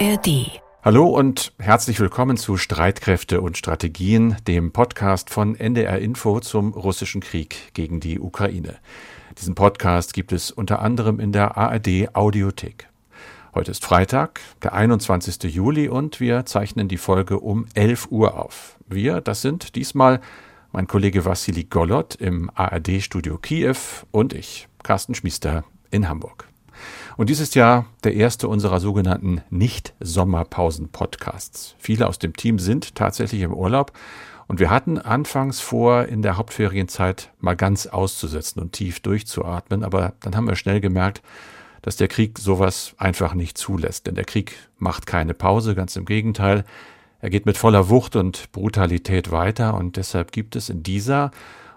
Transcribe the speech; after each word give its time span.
ARD. 0.00 0.60
Hallo 0.82 1.06
und 1.06 1.52
herzlich 1.60 2.00
willkommen 2.00 2.36
zu 2.36 2.56
Streitkräfte 2.56 3.40
und 3.40 3.56
Strategien, 3.56 4.36
dem 4.48 4.72
Podcast 4.72 5.30
von 5.30 5.54
NDR 5.54 6.00
Info 6.00 6.40
zum 6.40 6.72
russischen 6.72 7.20
Krieg 7.20 7.72
gegen 7.74 8.00
die 8.00 8.18
Ukraine. 8.18 8.78
Diesen 9.38 9.54
Podcast 9.54 10.12
gibt 10.12 10.32
es 10.32 10.50
unter 10.50 10.82
anderem 10.82 11.20
in 11.20 11.30
der 11.30 11.56
ARD 11.56 12.12
Audiothek. 12.12 12.88
Heute 13.54 13.70
ist 13.70 13.84
Freitag, 13.84 14.40
der 14.64 14.72
21. 14.72 15.44
Juli 15.44 15.88
und 15.88 16.18
wir 16.18 16.44
zeichnen 16.44 16.88
die 16.88 16.98
Folge 16.98 17.38
um 17.38 17.66
11 17.74 18.08
Uhr 18.10 18.36
auf. 18.36 18.76
Wir, 18.88 19.20
das 19.20 19.42
sind 19.42 19.76
diesmal 19.76 20.20
mein 20.72 20.88
Kollege 20.88 21.24
Vassili 21.24 21.64
Golot 21.64 22.16
im 22.16 22.50
ARD-Studio 22.52 23.38
Kiew 23.38 23.76
und 24.10 24.32
ich, 24.32 24.66
Carsten 24.82 25.14
Schmiester 25.14 25.62
in 25.92 26.08
Hamburg. 26.08 26.48
Und 27.16 27.30
dies 27.30 27.40
ist 27.40 27.54
ja 27.54 27.86
der 28.02 28.14
erste 28.14 28.48
unserer 28.48 28.80
sogenannten 28.80 29.40
Nicht-Sommerpausen-Podcasts. 29.50 31.76
Viele 31.78 32.08
aus 32.08 32.18
dem 32.18 32.34
Team 32.34 32.58
sind 32.58 32.96
tatsächlich 32.96 33.42
im 33.42 33.54
Urlaub 33.54 33.92
und 34.46 34.60
wir 34.60 34.70
hatten 34.70 34.98
anfangs 34.98 35.60
vor, 35.60 36.06
in 36.06 36.22
der 36.22 36.36
Hauptferienzeit 36.36 37.30
mal 37.40 37.56
ganz 37.56 37.86
auszusetzen 37.86 38.60
und 38.60 38.72
tief 38.72 39.00
durchzuatmen, 39.00 39.82
aber 39.84 40.14
dann 40.20 40.36
haben 40.36 40.48
wir 40.48 40.56
schnell 40.56 40.80
gemerkt, 40.80 41.22
dass 41.82 41.96
der 41.96 42.08
Krieg 42.08 42.38
sowas 42.38 42.94
einfach 42.98 43.34
nicht 43.34 43.58
zulässt. 43.58 44.06
Denn 44.06 44.14
der 44.14 44.24
Krieg 44.24 44.56
macht 44.78 45.06
keine 45.06 45.34
Pause, 45.34 45.74
ganz 45.74 45.96
im 45.96 46.06
Gegenteil. 46.06 46.64
Er 47.20 47.30
geht 47.30 47.46
mit 47.46 47.56
voller 47.56 47.88
Wucht 47.88 48.16
und 48.16 48.52
Brutalität 48.52 49.30
weiter 49.30 49.74
und 49.74 49.96
deshalb 49.96 50.32
gibt 50.32 50.56
es 50.56 50.68
in 50.68 50.82
dieser 50.82 51.30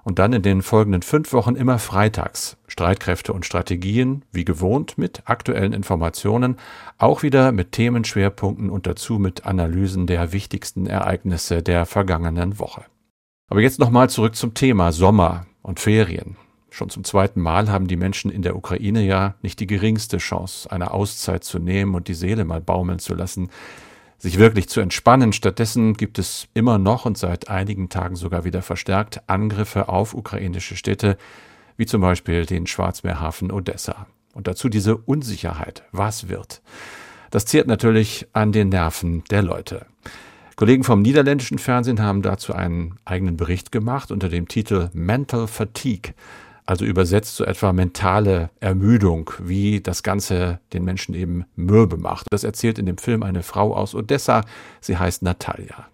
und 0.08 0.20
dann 0.20 0.32
in 0.32 0.42
den 0.42 0.62
folgenden 0.62 1.02
fünf 1.02 1.34
Wochen 1.34 1.56
immer 1.56 1.80
freitags 1.80 2.56
Streitkräfte 2.70 3.34
und 3.34 3.46
Strategien, 3.46 4.24
wie 4.32 4.46
gewohnt, 4.46 4.98
mit 4.98 5.24
aktuellen 5.26 5.74
Informationen, 5.74 6.56
auch 6.98 7.24
wieder 7.24 7.52
mit 7.52 7.74
Themenschwerpunkten 7.74 8.70
und 8.70 8.88
dazu 8.88 9.20
mit 9.20 9.46
Analysen 9.46 10.08
der 10.08 10.32
wichtigsten 10.32 10.88
Ereignisse 10.88 11.62
der 11.62 11.86
vergangenen 11.86 12.58
Woche. 12.58 12.86
Aber 13.50 13.60
jetzt 13.60 13.80
nochmal 13.80 14.10
zurück 14.10 14.38
zum 14.38 14.54
Thema 14.54 14.94
Sommer 14.94 15.46
und 15.62 15.82
Ferien. 15.82 16.38
Schon 16.70 16.90
zum 16.90 17.04
zweiten 17.04 17.42
Mal 17.42 17.70
haben 17.70 17.90
die 17.90 17.98
Menschen 17.98 18.32
in 18.32 18.44
der 18.44 18.56
Ukraine 18.56 19.02
ja 19.02 19.36
nicht 19.42 19.60
die 19.60 19.68
geringste 19.68 20.20
Chance, 20.20 20.72
eine 20.72 20.92
Auszeit 20.92 21.44
zu 21.44 21.60
nehmen 21.60 21.96
und 21.96 22.08
die 22.08 22.14
Seele 22.14 22.46
mal 22.46 22.62
baumeln 22.62 23.00
zu 23.00 23.14
lassen 23.14 23.50
sich 24.18 24.38
wirklich 24.38 24.68
zu 24.70 24.80
entspannen. 24.80 25.34
Stattdessen 25.34 25.94
gibt 25.94 26.20
es 26.20 26.48
immer 26.54 26.78
noch 26.78 27.06
und 27.06 27.18
seit 27.18 27.50
einigen 27.50 27.90
Tagen 27.90 28.16
sogar 28.16 28.44
wieder 28.44 28.62
verstärkt 28.62 29.22
Angriffe 29.28 29.90
auf 29.90 30.14
ukrainische 30.14 30.76
Städte, 30.76 31.18
wie 31.78 31.86
zum 31.86 32.02
Beispiel 32.02 32.46
den 32.46 32.68
Schwarzmeerhafen 32.68 33.52
Odessa. 33.52 34.08
Und 34.34 34.48
dazu 34.48 34.70
diese 34.70 34.98
Unsicherheit. 34.98 35.84
Was 35.92 36.30
wird? 36.30 36.62
Das 37.32 37.46
zehrt 37.46 37.68
natürlich 37.68 38.28
an 38.34 38.52
den 38.52 38.70
Nerven 38.70 39.24
der 39.30 39.42
Leute. 39.42 39.86
Kollegen 40.56 40.84
vom 40.84 41.04
niederländischen 41.04 41.60
Fernsehen 41.60 42.02
haben 42.02 42.24
dazu 42.24 42.54
einen 42.54 42.98
eigenen 43.06 43.38
Bericht 43.38 43.72
gemacht 43.72 44.12
unter 44.12 44.28
dem 44.28 44.48
Titel 44.48 44.90
Mental 44.94 45.48
Fatigue 45.48 46.14
also 46.68 46.86
übersetzt 46.86 47.38
so 47.38 47.46
etwa 47.46 47.74
mentale 47.74 48.50
Ermüdung, 48.60 49.32
wie 49.40 49.82
das 49.82 50.04
Ganze 50.04 50.60
den 50.74 50.84
Menschen 50.84 51.16
eben 51.16 51.46
mürbe 51.56 51.98
macht. 51.98 52.28
Das 52.30 52.44
erzählt 52.44 52.78
in 52.78 52.86
dem 52.86 52.98
Film 52.98 53.24
eine 53.24 53.42
Frau 53.42 53.74
aus 53.74 53.96
Odessa. 53.96 54.44
Sie 54.82 54.98
heißt 54.98 55.24
Natalia. 55.24 55.88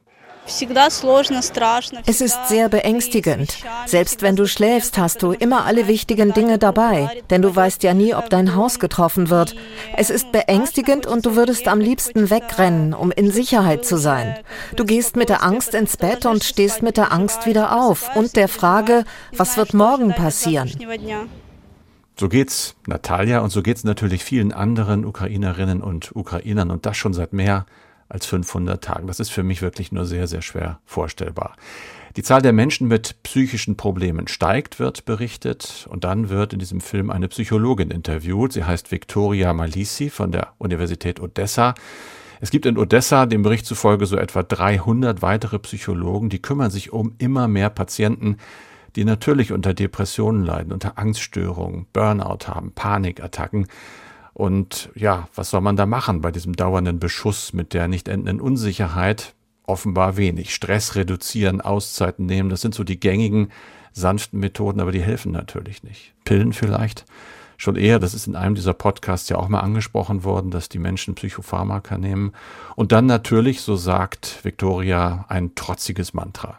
Es 0.45 2.21
ist 2.21 2.47
sehr 2.49 2.69
beängstigend. 2.69 3.57
Selbst 3.85 4.21
wenn 4.21 4.35
du 4.35 4.45
schläfst, 4.45 4.97
hast 4.97 5.23
du 5.23 5.31
immer 5.31 5.65
alle 5.65 5.87
wichtigen 5.87 6.33
Dinge 6.33 6.57
dabei, 6.57 7.21
denn 7.29 7.41
du 7.41 7.55
weißt 7.55 7.83
ja 7.83 7.93
nie, 7.93 8.13
ob 8.13 8.29
dein 8.29 8.55
Haus 8.55 8.79
getroffen 8.79 9.29
wird. 9.29 9.55
Es 9.95 10.09
ist 10.09 10.31
beängstigend 10.31 11.05
und 11.05 11.25
du 11.25 11.35
würdest 11.35 11.67
am 11.67 11.79
liebsten 11.79 12.29
wegrennen, 12.29 12.93
um 12.93 13.11
in 13.11 13.31
Sicherheit 13.31 13.85
zu 13.85 13.97
sein. 13.97 14.35
Du 14.75 14.83
gehst 14.83 15.15
mit 15.15 15.29
der 15.29 15.43
Angst 15.43 15.73
ins 15.73 15.95
Bett 15.95 16.25
und 16.25 16.43
stehst 16.43 16.81
mit 16.81 16.97
der 16.97 17.13
Angst 17.13 17.45
wieder 17.45 17.81
auf 17.81 18.13
und 18.15 18.35
der 18.35 18.49
Frage, 18.49 19.05
was 19.35 19.55
wird 19.55 19.73
morgen 19.73 20.13
passieren? 20.13 20.71
So 22.19 22.29
geht's 22.29 22.75
Natalia 22.85 23.39
und 23.39 23.49
so 23.49 23.63
geht's 23.63 23.83
natürlich 23.83 24.23
vielen 24.23 24.51
anderen 24.51 25.05
Ukrainerinnen 25.05 25.81
und 25.81 26.15
Ukrainern 26.15 26.69
und 26.69 26.85
das 26.85 26.97
schon 26.97 27.13
seit 27.13 27.33
mehr 27.33 27.65
als 28.13 28.25
500 28.27 28.81
Tagen. 28.83 29.07
Das 29.07 29.19
ist 29.19 29.31
für 29.31 29.43
mich 29.43 29.61
wirklich 29.61 29.91
nur 29.91 30.05
sehr, 30.05 30.27
sehr 30.27 30.41
schwer 30.41 30.79
vorstellbar. 30.85 31.55
Die 32.15 32.21
Zahl 32.21 32.43
der 32.43 32.53
Menschen 32.53 32.87
mit 32.87 33.15
psychischen 33.23 33.75
Problemen 33.75 34.27
steigt, 34.27 34.79
wird 34.79 35.03
berichtet. 35.05 35.87
Und 35.89 36.03
dann 36.03 36.29
wird 36.29 36.53
in 36.53 36.59
diesem 36.59 36.79
Film 36.79 37.09
eine 37.09 37.27
Psychologin 37.27 37.89
interviewt. 37.89 38.53
Sie 38.53 38.63
heißt 38.63 38.91
Viktoria 38.91 39.51
Malisi 39.53 40.11
von 40.11 40.31
der 40.31 40.53
Universität 40.59 41.19
Odessa. 41.19 41.73
Es 42.39 42.51
gibt 42.51 42.67
in 42.67 42.77
Odessa 42.77 43.25
dem 43.25 43.41
Bericht 43.41 43.65
zufolge 43.65 44.05
so 44.05 44.17
etwa 44.17 44.43
300 44.43 45.21
weitere 45.23 45.57
Psychologen, 45.59 46.29
die 46.29 46.41
kümmern 46.41 46.69
sich 46.69 46.93
um 46.93 47.15
immer 47.17 47.47
mehr 47.47 47.69
Patienten, 47.69 48.37
die 48.95 49.05
natürlich 49.05 49.51
unter 49.51 49.73
Depressionen 49.73 50.45
leiden, 50.45 50.71
unter 50.71 50.99
Angststörungen, 50.99 51.87
Burnout 51.93 52.47
haben, 52.47 52.73
Panikattacken. 52.73 53.67
Und 54.33 54.89
ja, 54.95 55.27
was 55.35 55.51
soll 55.51 55.61
man 55.61 55.75
da 55.75 55.85
machen 55.85 56.21
bei 56.21 56.31
diesem 56.31 56.53
dauernden 56.55 56.99
Beschuss 56.99 57.53
mit 57.53 57.73
der 57.73 57.87
nicht 57.87 58.07
endenden 58.07 58.41
Unsicherheit? 58.41 59.35
Offenbar 59.65 60.17
wenig. 60.17 60.53
Stress 60.53 60.95
reduzieren, 60.95 61.61
Auszeiten 61.61 62.25
nehmen, 62.25 62.49
das 62.49 62.61
sind 62.61 62.75
so 62.75 62.83
die 62.83 62.99
gängigen 62.99 63.49
sanften 63.93 64.39
Methoden, 64.39 64.81
aber 64.81 64.91
die 64.91 65.03
helfen 65.03 65.31
natürlich 65.31 65.83
nicht. 65.83 66.13
Pillen 66.25 66.51
vielleicht? 66.51 67.05
Schon 67.57 67.75
eher, 67.75 67.99
das 67.99 68.13
ist 68.13 68.27
in 68.27 68.35
einem 68.35 68.55
dieser 68.55 68.73
Podcasts 68.73 69.29
ja 69.29 69.37
auch 69.37 69.47
mal 69.47 69.59
angesprochen 69.59 70.23
worden, 70.23 70.51
dass 70.51 70.67
die 70.67 70.79
Menschen 70.79 71.15
Psychopharmaka 71.15 71.97
nehmen. 71.97 72.33
Und 72.75 72.91
dann 72.91 73.05
natürlich, 73.05 73.61
so 73.61 73.75
sagt 73.75 74.43
Victoria, 74.43 75.25
ein 75.29 75.53
trotziges 75.55 76.13
Mantra. 76.13 76.57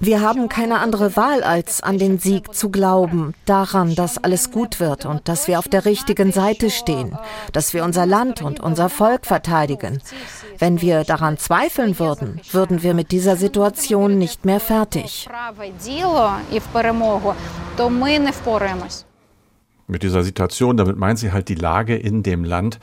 Wir 0.00 0.20
haben 0.22 0.48
keine 0.48 0.78
andere 0.78 1.16
Wahl, 1.16 1.42
als 1.42 1.82
an 1.82 1.98
den 1.98 2.18
Sieg 2.18 2.54
zu 2.54 2.70
glauben, 2.70 3.34
daran, 3.44 3.94
dass 3.94 4.16
alles 4.16 4.50
gut 4.50 4.80
wird 4.80 5.04
und 5.04 5.28
dass 5.28 5.46
wir 5.46 5.58
auf 5.58 5.68
der 5.68 5.84
richtigen 5.84 6.32
Seite 6.32 6.70
stehen, 6.70 7.14
dass 7.52 7.74
wir 7.74 7.84
unser 7.84 8.06
Land 8.06 8.40
und 8.40 8.60
unser 8.60 8.88
Volk 8.88 9.26
verteidigen. 9.26 10.00
Wenn 10.58 10.80
wir 10.80 11.04
daran 11.04 11.36
zweifeln 11.36 11.98
würden, 11.98 12.40
würden 12.52 12.82
wir 12.82 12.94
mit 12.94 13.12
dieser 13.12 13.36
Situation 13.36 14.16
nicht 14.16 14.46
mehr 14.46 14.60
fertig. 14.60 15.28
Mit 19.88 20.02
dieser 20.02 20.22
Situation, 20.22 20.78
damit 20.78 20.96
meint 20.96 21.18
sie 21.18 21.32
halt 21.32 21.50
die 21.50 21.54
Lage 21.54 21.96
in 21.96 22.22
dem 22.22 22.44
Land, 22.44 22.78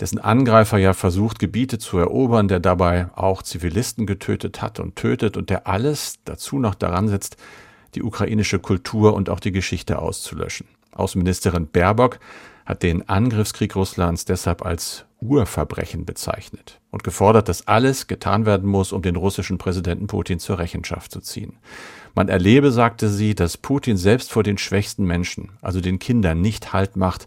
dessen 0.00 0.18
Angreifer 0.18 0.78
ja 0.78 0.94
versucht, 0.94 1.38
Gebiete 1.38 1.78
zu 1.78 1.98
erobern, 1.98 2.48
der 2.48 2.60
dabei 2.60 3.08
auch 3.14 3.42
Zivilisten 3.42 4.06
getötet 4.06 4.62
hat 4.62 4.80
und 4.80 4.96
tötet 4.96 5.36
und 5.36 5.50
der 5.50 5.66
alles 5.66 6.18
dazu 6.24 6.58
noch 6.58 6.74
daran 6.74 7.08
setzt, 7.08 7.36
die 7.94 8.02
ukrainische 8.02 8.58
Kultur 8.58 9.14
und 9.14 9.28
auch 9.28 9.40
die 9.40 9.52
Geschichte 9.52 9.98
auszulöschen. 9.98 10.66
Außenministerin 10.92 11.68
Baerbock 11.68 12.18
hat 12.64 12.82
den 12.82 13.08
Angriffskrieg 13.08 13.74
Russlands 13.76 14.24
deshalb 14.24 14.64
als 14.64 15.04
Urverbrechen 15.20 16.06
bezeichnet 16.06 16.80
und 16.90 17.04
gefordert, 17.04 17.48
dass 17.48 17.68
alles 17.68 18.06
getan 18.06 18.46
werden 18.46 18.68
muss, 18.68 18.92
um 18.92 19.02
den 19.02 19.16
russischen 19.16 19.58
Präsidenten 19.58 20.06
Putin 20.06 20.38
zur 20.38 20.58
Rechenschaft 20.58 21.12
zu 21.12 21.20
ziehen. 21.20 21.58
Man 22.14 22.28
erlebe, 22.28 22.72
sagte 22.72 23.08
sie, 23.08 23.34
dass 23.34 23.56
Putin 23.56 23.96
selbst 23.96 24.32
vor 24.32 24.42
den 24.42 24.56
schwächsten 24.56 25.04
Menschen, 25.04 25.52
also 25.60 25.80
den 25.80 25.98
Kindern, 25.98 26.40
nicht 26.40 26.72
Halt 26.72 26.96
macht 26.96 27.26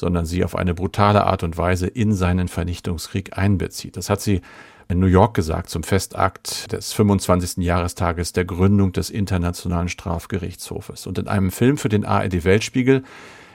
sondern 0.00 0.26
sie 0.26 0.42
auf 0.44 0.56
eine 0.56 0.74
brutale 0.74 1.24
Art 1.24 1.42
und 1.44 1.56
Weise 1.56 1.86
in 1.86 2.14
seinen 2.14 2.48
Vernichtungskrieg 2.48 3.36
einbezieht. 3.38 3.96
Das 3.96 4.10
hat 4.10 4.20
sie 4.20 4.40
in 4.88 4.98
New 4.98 5.06
York 5.06 5.34
gesagt 5.34 5.68
zum 5.68 5.84
Festakt 5.84 6.72
des 6.72 6.92
25. 6.92 7.62
Jahrestages 7.62 8.32
der 8.32 8.44
Gründung 8.44 8.92
des 8.92 9.10
Internationalen 9.10 9.88
Strafgerichtshofes. 9.88 11.06
Und 11.06 11.18
in 11.18 11.28
einem 11.28 11.52
Film 11.52 11.76
für 11.76 11.88
den 11.88 12.04
ARD 12.04 12.44
Weltspiegel 12.44 13.04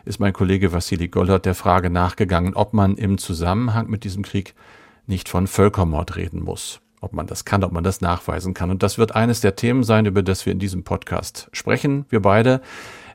ist 0.06 0.20
mein 0.20 0.34
Kollege 0.34 0.72
Vassili 0.72 1.08
Gollert 1.08 1.46
der 1.46 1.56
Frage 1.56 1.90
nachgegangen, 1.90 2.54
ob 2.54 2.74
man 2.74 2.96
im 2.96 3.18
Zusammenhang 3.18 3.90
mit 3.90 4.04
diesem 4.04 4.24
Krieg 4.24 4.54
nicht 5.08 5.28
von 5.28 5.48
Völkermord 5.48 6.16
reden 6.16 6.42
muss. 6.42 6.80
Ob 7.02 7.14
man 7.14 7.28
das 7.28 7.44
kann, 7.44 7.64
ob 7.64 7.72
man 7.72 7.84
das 7.84 8.02
nachweisen 8.02 8.54
kann. 8.54 8.70
Und 8.70 8.82
das 8.82 8.98
wird 8.98 9.16
eines 9.16 9.42
der 9.42 9.56
Themen 9.56 9.84
sein, 9.84 10.06
über 10.06 10.24
das 10.24 10.46
wir 10.46 10.54
in 10.54 10.60
diesem 10.60 10.84
Podcast 10.84 11.50
sprechen, 11.52 12.06
wir 12.10 12.22
beide. 12.22 12.62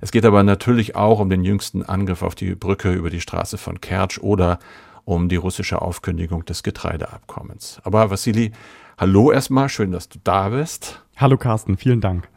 Es 0.03 0.13
geht 0.13 0.25
aber 0.25 0.43
natürlich 0.43 0.97
auch 0.97 1.21
um 1.21 1.29
den 1.29 1.45
jüngsten 1.45 1.83
Angriff 1.83 2.23
auf 2.23 2.35
die 2.35 2.55
Brücke 2.55 2.93
über 2.93 3.11
die 3.11 3.21
Straße 3.21 3.59
von 3.59 3.83
Kertsch 3.83 4.19
oder 4.19 4.59
um 5.05 5.29
die 5.29 5.37
russische 5.37 5.83
Aufkündigung 5.83 6.45
des 6.47 6.63
Getreideabkommens. 6.63 7.81
Aber 7.85 8.11
Vassili, 8.11 8.53
hallo 8.97 9.31
erstmal, 9.31 9.69
schön, 9.69 9.93
dass 9.93 10.09
du 10.09 10.19
da 10.25 10.49
bist. 10.49 11.05
Hallo 11.17 11.37
Carsten, 11.37 11.77
vielen 11.77 12.01
Dank. 12.01 12.29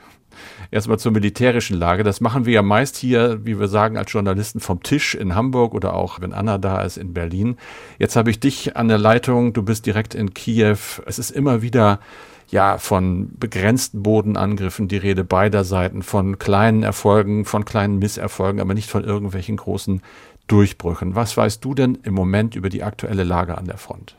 Erstmal 0.72 1.00
zur 1.00 1.12
militärischen 1.12 1.78
Lage. 1.78 2.04
Das 2.04 2.20
machen 2.20 2.46
wir 2.46 2.54
ja 2.54 2.62
meist 2.64 2.98
hier, 2.98 3.46
wie 3.46 3.60
wir 3.60 3.68
sagen, 3.68 3.98
als 3.98 4.12
Journalisten 4.12 4.60
vom 4.60 4.84
Tisch 4.84 5.16
in 5.16 5.36
Hamburg 5.36 5.74
oder 5.74 5.94
auch, 5.94 6.20
wenn 6.20 6.34
Anna 6.34 6.58
da 6.58 6.82
ist, 6.82 6.98
in 6.98 7.14
Berlin. 7.14 7.58
Jetzt 8.00 8.16
habe 8.16 8.30
ich 8.30 8.40
dich 8.40 8.76
an 8.76 8.88
der 8.88 8.98
Leitung. 8.98 9.54
Du 9.54 9.62
bist 9.62 9.86
direkt 9.86 10.16
in 10.16 10.34
Kiew. 10.34 10.78
Es 11.06 11.20
ist 11.20 11.30
immer 11.30 11.62
wieder 11.62 12.00
ja 12.54 12.78
von 12.78 13.32
begrenzten 13.38 14.04
Bodenangriffen 14.04 14.88
die 14.88 14.98
Rede 14.98 15.24
beider 15.26 15.64
Seiten, 15.66 16.04
von 16.04 16.40
kleinen 16.40 16.84
Erfolgen, 16.84 17.46
von 17.46 17.66
kleinen 17.66 18.00
Misserfolgen, 18.00 18.62
aber 18.62 18.74
nicht 18.74 18.90
von 18.90 19.04
irgendwelchen 19.04 19.58
großen 19.58 20.02
Durchbrüchen. 20.48 21.16
Was 21.16 21.36
weißt 21.36 21.66
du 21.66 21.74
denn 21.74 21.98
im 22.04 22.14
Moment 22.14 22.56
über 22.56 22.70
die 22.70 22.84
aktuelle 22.84 23.24
Lage 23.24 23.58
an 23.58 23.66
der 23.66 23.78
Front? 23.78 24.16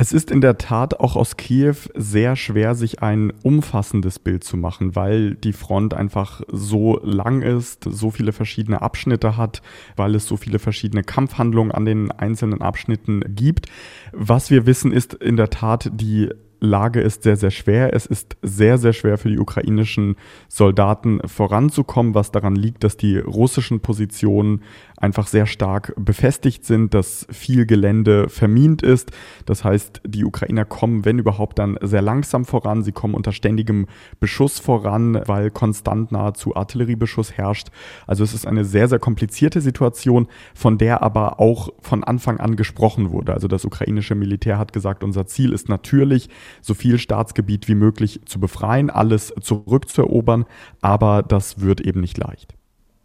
Es 0.00 0.12
ist 0.12 0.30
in 0.30 0.40
der 0.40 0.58
Tat 0.58 1.00
auch 1.00 1.16
aus 1.16 1.36
Kiew 1.36 1.74
sehr 1.94 2.36
schwer, 2.36 2.76
sich 2.76 3.02
ein 3.02 3.32
umfassendes 3.42 4.20
Bild 4.20 4.44
zu 4.44 4.56
machen, 4.56 4.94
weil 4.94 5.34
die 5.34 5.52
Front 5.52 5.92
einfach 5.92 6.40
so 6.46 7.00
lang 7.02 7.42
ist, 7.42 7.82
so 7.82 8.12
viele 8.12 8.32
verschiedene 8.32 8.80
Abschnitte 8.80 9.36
hat, 9.36 9.60
weil 9.96 10.14
es 10.14 10.26
so 10.26 10.36
viele 10.36 10.60
verschiedene 10.60 11.02
Kampfhandlungen 11.02 11.72
an 11.72 11.84
den 11.84 12.12
einzelnen 12.12 12.60
Abschnitten 12.60 13.24
gibt. 13.34 13.66
Was 14.12 14.50
wir 14.50 14.66
wissen, 14.66 14.92
ist 14.92 15.14
in 15.14 15.36
der 15.36 15.50
Tat 15.50 15.90
die 15.92 16.28
Lage 16.60 17.00
ist 17.00 17.22
sehr, 17.22 17.36
sehr 17.36 17.50
schwer. 17.50 17.94
Es 17.94 18.06
ist 18.06 18.36
sehr, 18.42 18.78
sehr 18.78 18.92
schwer 18.92 19.18
für 19.18 19.28
die 19.28 19.38
ukrainischen 19.38 20.16
Soldaten 20.48 21.20
voranzukommen, 21.26 22.14
was 22.14 22.32
daran 22.32 22.56
liegt, 22.56 22.84
dass 22.84 22.96
die 22.96 23.18
russischen 23.18 23.80
Positionen 23.80 24.62
einfach 24.96 25.28
sehr 25.28 25.46
stark 25.46 25.94
befestigt 25.96 26.64
sind, 26.64 26.94
dass 26.94 27.26
viel 27.30 27.66
Gelände 27.66 28.28
vermint 28.28 28.82
ist. 28.82 29.12
Das 29.46 29.64
heißt, 29.64 30.02
die 30.04 30.24
Ukrainer 30.24 30.64
kommen, 30.64 31.04
wenn 31.04 31.18
überhaupt, 31.18 31.58
dann 31.58 31.78
sehr 31.82 32.02
langsam 32.02 32.44
voran. 32.44 32.82
Sie 32.82 32.92
kommen 32.92 33.14
unter 33.14 33.32
ständigem 33.32 33.86
Beschuss 34.18 34.58
voran, 34.58 35.20
weil 35.26 35.50
konstant 35.50 36.10
nahezu 36.12 36.56
Artilleriebeschuss 36.56 37.32
herrscht. 37.32 37.68
Also 38.06 38.24
es 38.24 38.34
ist 38.34 38.46
eine 38.46 38.64
sehr, 38.64 38.88
sehr 38.88 38.98
komplizierte 38.98 39.60
Situation, 39.60 40.26
von 40.54 40.78
der 40.78 41.02
aber 41.02 41.40
auch 41.40 41.70
von 41.80 42.02
Anfang 42.02 42.40
an 42.40 42.56
gesprochen 42.56 43.10
wurde. 43.10 43.32
Also 43.34 43.46
das 43.46 43.64
ukrainische 43.64 44.14
Militär 44.14 44.58
hat 44.58 44.72
gesagt, 44.72 45.04
unser 45.04 45.26
Ziel 45.26 45.52
ist 45.52 45.68
natürlich, 45.68 46.28
so 46.60 46.74
viel 46.74 46.98
Staatsgebiet 46.98 47.68
wie 47.68 47.74
möglich 47.74 48.20
zu 48.26 48.40
befreien, 48.40 48.90
alles 48.90 49.34
zurückzuerobern, 49.40 50.44
aber 50.80 51.22
das 51.22 51.60
wird 51.60 51.80
eben 51.80 52.00
nicht 52.00 52.18
leicht. 52.18 52.54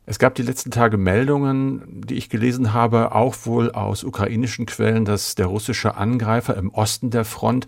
Es 0.06 0.20
gab 0.20 0.36
die 0.36 0.42
letzten 0.42 0.70
Tage 0.70 0.98
Meldungen, 0.98 2.02
die 2.06 2.16
ich 2.16 2.30
gelesen 2.30 2.74
habe, 2.74 3.16
auch 3.16 3.36
wohl 3.46 3.72
aus 3.72 4.04
ukrainischen 4.04 4.66
Quellen, 4.66 5.06
dass 5.06 5.36
der 5.36 5.46
russische 5.46 5.96
Angreifer 5.96 6.58
im 6.58 6.72
Osten 6.72 7.10
der 7.10 7.24
Front 7.24 7.68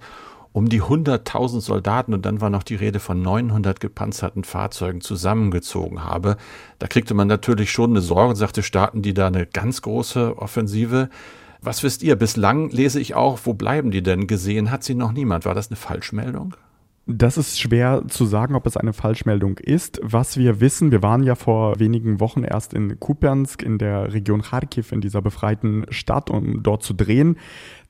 um 0.52 0.70
die 0.70 0.82
100.000 0.82 1.60
Soldaten 1.60 2.14
und 2.14 2.26
dann 2.26 2.40
war 2.40 2.50
noch 2.50 2.64
die 2.64 2.76
Rede 2.76 3.00
von 3.00 3.22
900 3.22 3.82
gepanzerten 3.82 4.46
Fahrzeugen 4.46 5.02
zusammengezogen 5.02 6.06
habe. 6.06 6.38
Da 6.80 6.88
kriegte 6.88 7.14
man 7.14 7.28
natürlich 7.28 7.72
schon 7.72 7.90
eine 7.90 8.02
Sorge 8.02 8.38
sagte, 8.38 8.64
starten 8.64 9.02
die 9.02 9.14
da 9.14 9.28
eine 9.28 9.46
ganz 9.46 9.82
große 9.82 10.38
Offensive. 10.38 11.10
Was 11.66 11.82
wisst 11.82 12.04
ihr? 12.04 12.16
Bislang 12.16 12.70
lese 12.70 13.00
ich 13.00 13.16
auch, 13.16 13.40
wo 13.44 13.56
bleiben 13.56 13.90
die 13.90 14.04
denn? 14.04 14.28
Gesehen 14.28 14.70
hat 14.70 14.84
sie 14.84 14.94
noch 14.94 15.12
niemand. 15.12 15.46
War 15.46 15.56
das 15.56 15.70
eine 15.70 15.78
Falschmeldung? 15.78 16.56
Das 17.08 17.38
ist 17.38 17.60
schwer 17.60 18.04
zu 18.08 18.26
sagen, 18.26 18.56
ob 18.56 18.68
es 18.68 18.78
eine 18.78 18.94
Falschmeldung 18.94 19.58
ist. 19.58 20.00
Was 20.04 20.38
wir 20.38 20.60
wissen, 20.60 20.92
wir 20.92 21.02
waren 21.02 21.24
ja 21.24 21.36
vor 21.36 21.80
wenigen 21.80 22.20
Wochen 22.20 22.44
erst 22.44 22.74
in 22.74 23.00
Kupiansk 23.00 23.64
in 23.64 23.80
der 23.80 24.14
Region 24.14 24.44
Kharkiv, 24.44 24.92
in 24.92 25.02
dieser 25.02 25.22
befreiten 25.24 25.86
Stadt, 25.90 26.30
um 26.30 26.62
dort 26.62 26.84
zu 26.84 26.94
drehen. 26.94 27.38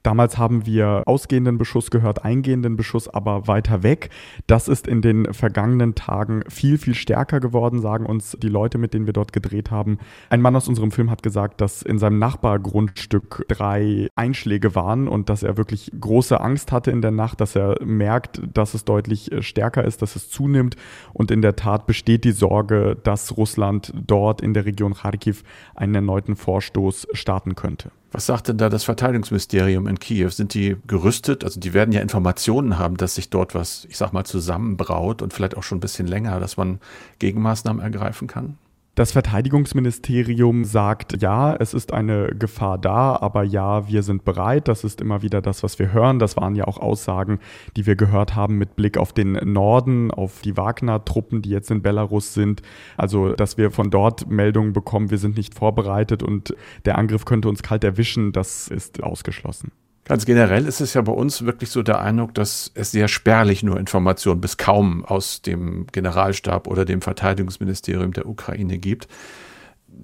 Damals 0.05 0.37
haben 0.37 0.67
wir 0.67 1.01
ausgehenden 1.07 1.57
Beschuss 1.57 1.89
gehört, 1.89 2.23
eingehenden 2.23 2.75
Beschuss 2.75 3.07
aber 3.07 3.47
weiter 3.47 3.81
weg. 3.81 4.11
Das 4.45 4.67
ist 4.67 4.87
in 4.87 5.01
den 5.01 5.33
vergangenen 5.33 5.95
Tagen 5.95 6.43
viel, 6.47 6.77
viel 6.77 6.93
stärker 6.93 7.39
geworden, 7.39 7.81
sagen 7.81 8.05
uns 8.05 8.37
die 8.39 8.49
Leute, 8.49 8.77
mit 8.77 8.93
denen 8.93 9.07
wir 9.07 9.13
dort 9.13 9.33
gedreht 9.33 9.71
haben. 9.71 9.97
Ein 10.29 10.41
Mann 10.41 10.55
aus 10.55 10.67
unserem 10.67 10.91
Film 10.91 11.09
hat 11.09 11.23
gesagt, 11.23 11.59
dass 11.59 11.81
in 11.81 11.97
seinem 11.97 12.19
Nachbargrundstück 12.19 13.45
drei 13.47 14.07
Einschläge 14.15 14.75
waren 14.75 15.07
und 15.07 15.29
dass 15.29 15.41
er 15.41 15.57
wirklich 15.57 15.91
große 15.99 16.39
Angst 16.39 16.71
hatte 16.71 16.91
in 16.91 17.01
der 17.01 17.09
Nacht, 17.09 17.41
dass 17.41 17.55
er 17.55 17.83
merkt, 17.83 18.39
dass 18.53 18.75
es 18.75 18.85
deutlich 18.85 19.31
stärker 19.39 19.85
ist, 19.85 20.03
dass 20.03 20.15
es 20.15 20.29
zunimmt. 20.29 20.75
Und 21.13 21.31
in 21.31 21.41
der 21.41 21.55
Tat 21.55 21.87
besteht 21.87 22.25
die 22.25 22.31
Sorge, 22.31 22.95
dass 23.01 23.35
Russland 23.37 23.91
dort 24.05 24.41
in 24.41 24.53
der 24.53 24.65
Region 24.65 24.93
Kharkiv 24.93 25.43
einen 25.73 25.95
erneuten 25.95 26.35
Vorstoß 26.35 27.07
starten 27.13 27.55
könnte. 27.55 27.89
Was 28.15 28.27
sagt 28.27 28.47
denn 28.47 28.57
da 28.57 28.69
das 28.69 28.85
Verteidigungsministerium 28.85 29.87
in 29.87 29.99
Kiew? 29.99 30.29
Sind 30.29 30.53
die 30.53 30.77
gerüstet? 30.87 31.43
Also 31.43 31.59
die 31.59 31.73
werden 31.73 31.91
ja 31.91 31.99
Informationen 31.99 32.79
haben, 32.79 32.95
dass 32.95 33.15
sich 33.15 33.29
dort 33.29 33.53
was, 33.53 33.83
ich 33.89 33.97
sag 33.97 34.13
mal, 34.13 34.23
zusammenbraut 34.23 35.21
und 35.21 35.33
vielleicht 35.33 35.57
auch 35.57 35.63
schon 35.63 35.79
ein 35.79 35.81
bisschen 35.81 36.07
länger, 36.07 36.39
dass 36.39 36.55
man 36.55 36.79
Gegenmaßnahmen 37.19 37.83
ergreifen 37.83 38.29
kann? 38.29 38.57
Das 38.95 39.11
Verteidigungsministerium 39.11 40.63
sagt, 40.63 41.21
ja, 41.21 41.53
es 41.53 41.73
ist 41.73 41.91
eine 41.91 42.29
Gefahr 42.29 42.77
da, 42.77 43.17
aber 43.17 43.43
ja, 43.43 43.89
wir 43.89 44.03
sind 44.03 44.23
bereit. 44.23 44.69
Das 44.69 44.85
ist 44.85 45.01
immer 45.01 45.21
wieder 45.21 45.41
das, 45.41 45.63
was 45.63 45.79
wir 45.79 45.91
hören. 45.91 46.17
Das 46.17 46.37
waren 46.37 46.55
ja 46.55 46.63
auch 46.65 46.77
Aussagen, 46.77 47.39
die 47.75 47.85
wir 47.85 47.97
gehört 47.97 48.35
haben 48.35 48.57
mit 48.57 48.77
Blick 48.77 48.97
auf 48.97 49.11
den 49.11 49.33
Norden, 49.33 50.11
auf 50.11 50.41
die 50.41 50.55
Wagner-Truppen, 50.55 51.41
die 51.41 51.49
jetzt 51.49 51.71
in 51.71 51.81
Belarus 51.81 52.33
sind. 52.33 52.61
Also, 52.95 53.33
dass 53.33 53.57
wir 53.57 53.69
von 53.69 53.91
dort 53.91 54.29
Meldungen 54.29 54.71
bekommen, 54.71 55.11
wir 55.11 55.17
sind 55.17 55.35
nicht 55.35 55.55
vorbereitet 55.55 56.23
und 56.23 56.55
der 56.85 56.97
Angriff 56.97 57.25
könnte 57.25 57.49
uns 57.49 57.63
kalt 57.63 57.83
erwischen, 57.83 58.31
das 58.31 58.69
ist 58.69 59.03
ausgeschlossen. 59.03 59.73
Ganz 60.05 60.25
generell 60.25 60.67
ist 60.67 60.81
es 60.81 60.93
ja 60.93 61.01
bei 61.01 61.11
uns 61.11 61.45
wirklich 61.45 61.71
so 61.71 61.81
der 61.81 61.99
Eindruck, 61.99 62.35
dass 62.35 62.71
es 62.75 62.91
sehr 62.91 63.07
spärlich 63.07 63.63
nur 63.63 63.79
Informationen 63.79 64.39
bis 64.39 64.55
kaum 64.55 65.03
aus 65.03 65.41
dem 65.41 65.87
Generalstab 65.91 66.67
oder 66.67 66.85
dem 66.85 67.01
Verteidigungsministerium 67.01 68.13
der 68.13 68.27
Ukraine 68.27 68.77
gibt. 68.77 69.07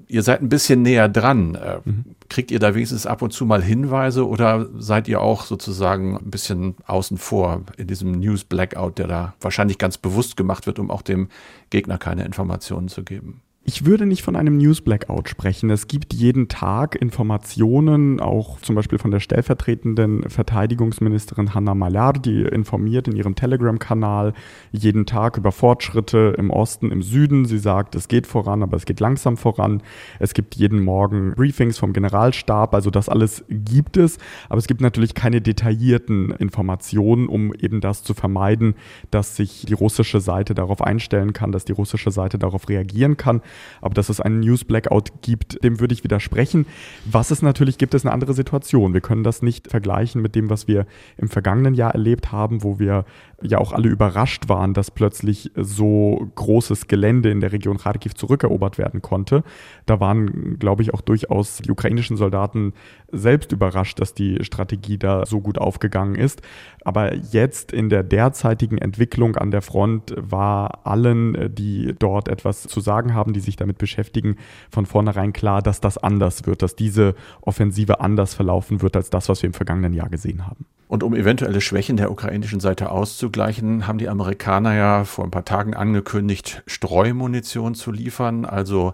Ihr 0.07 0.23
seid 0.23 0.41
ein 0.41 0.49
bisschen 0.49 0.81
näher 0.81 1.07
dran. 1.07 1.53
Äh, 1.53 1.81
mhm. 1.85 2.15
Kriegt 2.29 2.49
ihr 2.49 2.57
da 2.57 2.73
wenigstens 2.73 3.05
ab 3.05 3.21
und 3.21 3.31
zu 3.31 3.45
mal 3.45 3.61
Hinweise 3.61 4.27
oder 4.27 4.67
seid 4.75 5.07
ihr 5.07 5.21
auch 5.21 5.43
sozusagen 5.43 6.17
ein 6.17 6.31
bisschen 6.31 6.75
außen 6.87 7.19
vor 7.19 7.61
in 7.77 7.85
diesem 7.85 8.13
News 8.13 8.43
Blackout, 8.43 8.97
der 8.97 9.07
da 9.07 9.35
wahrscheinlich 9.39 9.77
ganz 9.77 9.99
bewusst 9.99 10.35
gemacht 10.35 10.65
wird, 10.65 10.79
um 10.79 10.89
auch 10.89 11.03
dem 11.03 11.27
Gegner 11.69 11.99
keine 11.99 12.25
Informationen 12.25 12.87
zu 12.87 13.03
geben? 13.03 13.41
Ich 13.63 13.85
würde 13.85 14.07
nicht 14.07 14.23
von 14.23 14.35
einem 14.35 14.57
News 14.57 14.81
Blackout 14.81 15.29
sprechen. 15.29 15.69
Es 15.69 15.87
gibt 15.87 16.15
jeden 16.15 16.47
Tag 16.47 16.95
Informationen, 16.99 18.19
auch 18.19 18.59
zum 18.61 18.73
Beispiel 18.73 18.97
von 18.97 19.11
der 19.11 19.19
stellvertretenden 19.19 20.27
Verteidigungsministerin 20.27 21.53
Hanna 21.53 21.75
Malar, 21.75 22.13
die 22.13 22.41
informiert 22.41 23.07
in 23.07 23.15
ihrem 23.15 23.35
Telegram-Kanal 23.35 24.33
jeden 24.71 25.05
Tag 25.05 25.37
über 25.37 25.51
Fortschritte 25.51 26.33
im 26.39 26.49
Osten, 26.49 26.91
im 26.91 27.03
Süden. 27.03 27.45
Sie 27.45 27.59
sagt, 27.59 27.93
es 27.93 28.07
geht 28.07 28.25
voran, 28.25 28.63
aber 28.63 28.77
es 28.77 28.85
geht 28.85 28.99
langsam 28.99 29.37
voran. 29.37 29.83
Es 30.17 30.33
gibt 30.33 30.55
jeden 30.55 30.81
Morgen 30.81 31.35
Briefings 31.35 31.77
vom 31.77 31.93
Generalstab, 31.93 32.73
also 32.73 32.89
das 32.89 33.09
alles 33.09 33.45
gibt 33.47 33.95
es. 33.95 34.17
Aber 34.49 34.57
es 34.57 34.65
gibt 34.65 34.81
natürlich 34.81 35.13
keine 35.13 35.39
detaillierten 35.39 36.31
Informationen, 36.31 37.27
um 37.27 37.53
eben 37.53 37.79
das 37.79 38.03
zu 38.03 38.15
vermeiden, 38.15 38.73
dass 39.11 39.35
sich 39.35 39.67
die 39.67 39.73
russische 39.73 40.19
Seite 40.19 40.55
darauf 40.55 40.81
einstellen 40.81 41.33
kann, 41.33 41.51
dass 41.51 41.63
die 41.63 41.73
russische 41.73 42.09
Seite 42.09 42.39
darauf 42.39 42.67
reagieren 42.67 43.17
kann. 43.17 43.41
Aber 43.81 43.93
dass 43.93 44.09
es 44.09 44.21
einen 44.21 44.39
News 44.39 44.63
Blackout 44.63 45.21
gibt, 45.21 45.63
dem 45.63 45.79
würde 45.79 45.93
ich 45.93 46.03
widersprechen. 46.03 46.65
Was 47.05 47.31
es 47.31 47.41
natürlich 47.41 47.77
gibt, 47.77 47.93
ist 47.93 48.05
eine 48.05 48.13
andere 48.13 48.33
Situation. 48.33 48.93
Wir 48.93 49.01
können 49.01 49.23
das 49.23 49.41
nicht 49.41 49.69
vergleichen 49.69 50.21
mit 50.21 50.35
dem, 50.35 50.49
was 50.49 50.67
wir 50.67 50.85
im 51.17 51.29
vergangenen 51.29 51.73
Jahr 51.73 51.93
erlebt 51.93 52.31
haben, 52.31 52.63
wo 52.63 52.79
wir 52.79 53.05
ja 53.43 53.57
auch 53.57 53.71
alle 53.71 53.89
überrascht 53.89 54.49
waren, 54.49 54.73
dass 54.73 54.91
plötzlich 54.91 55.51
so 55.55 56.31
großes 56.35 56.87
Gelände 56.87 57.29
in 57.29 57.39
der 57.39 57.51
Region 57.51 57.77
Kharkiv 57.77 58.15
zurückerobert 58.15 58.77
werden 58.77 59.01
konnte. 59.01 59.43
Da 59.85 59.99
waren, 59.99 60.57
glaube 60.59 60.81
ich, 60.83 60.93
auch 60.93 61.01
durchaus 61.01 61.57
die 61.57 61.71
ukrainischen 61.71 62.17
Soldaten 62.17 62.73
selbst 63.11 63.51
überrascht, 63.51 63.99
dass 63.99 64.13
die 64.13 64.43
Strategie 64.43 64.97
da 64.97 65.25
so 65.25 65.41
gut 65.41 65.57
aufgegangen 65.57 66.15
ist. 66.15 66.41
Aber 66.83 67.15
jetzt 67.15 67.71
in 67.71 67.89
der 67.89 68.03
derzeitigen 68.03 68.77
Entwicklung 68.77 69.35
an 69.35 69.51
der 69.51 69.61
Front 69.61 70.13
war 70.17 70.85
allen, 70.85 71.53
die 71.55 71.93
dort 71.97 72.27
etwas 72.27 72.63
zu 72.63 72.79
sagen 72.79 73.13
haben, 73.13 73.33
die 73.33 73.39
sich 73.39 73.55
damit 73.55 73.77
beschäftigen, 73.77 74.37
von 74.69 74.85
vornherein 74.85 75.33
klar, 75.33 75.61
dass 75.61 75.81
das 75.81 75.97
anders 75.97 76.45
wird, 76.45 76.61
dass 76.61 76.75
diese 76.75 77.15
Offensive 77.41 77.99
anders 77.99 78.33
verlaufen 78.33 78.81
wird 78.81 78.95
als 78.95 79.09
das, 79.09 79.29
was 79.29 79.41
wir 79.41 79.47
im 79.47 79.53
vergangenen 79.53 79.93
Jahr 79.93 80.09
gesehen 80.09 80.47
haben. 80.47 80.65
Und 80.91 81.03
um 81.03 81.15
eventuelle 81.15 81.61
Schwächen 81.61 81.95
der 81.95 82.11
ukrainischen 82.11 82.59
Seite 82.59 82.91
auszugleichen, 82.91 83.87
haben 83.87 83.97
die 83.97 84.09
Amerikaner 84.09 84.75
ja 84.75 85.05
vor 85.05 85.23
ein 85.23 85.31
paar 85.31 85.45
Tagen 85.45 85.73
angekündigt, 85.73 86.63
Streumunition 86.67 87.75
zu 87.75 87.93
liefern, 87.93 88.43
also 88.43 88.93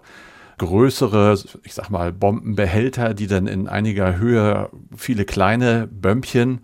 größere, 0.58 1.36
ich 1.64 1.74
sag 1.74 1.90
mal, 1.90 2.12
Bombenbehälter, 2.12 3.14
die 3.14 3.26
dann 3.26 3.48
in 3.48 3.66
einiger 3.66 4.16
Höhe 4.16 4.70
viele 4.96 5.24
kleine 5.24 5.88
Bömpchen 5.88 6.60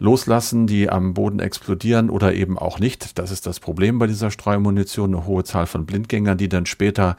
loslassen, 0.00 0.66
die 0.66 0.90
am 0.90 1.14
Boden 1.14 1.38
explodieren 1.38 2.10
oder 2.10 2.34
eben 2.34 2.58
auch 2.58 2.80
nicht. 2.80 3.16
Das 3.16 3.30
ist 3.30 3.46
das 3.46 3.60
Problem 3.60 4.00
bei 4.00 4.08
dieser 4.08 4.32
Streumunition, 4.32 5.14
eine 5.14 5.24
hohe 5.24 5.44
Zahl 5.44 5.66
von 5.66 5.86
Blindgängern, 5.86 6.36
die 6.36 6.48
dann 6.48 6.66
später 6.66 7.14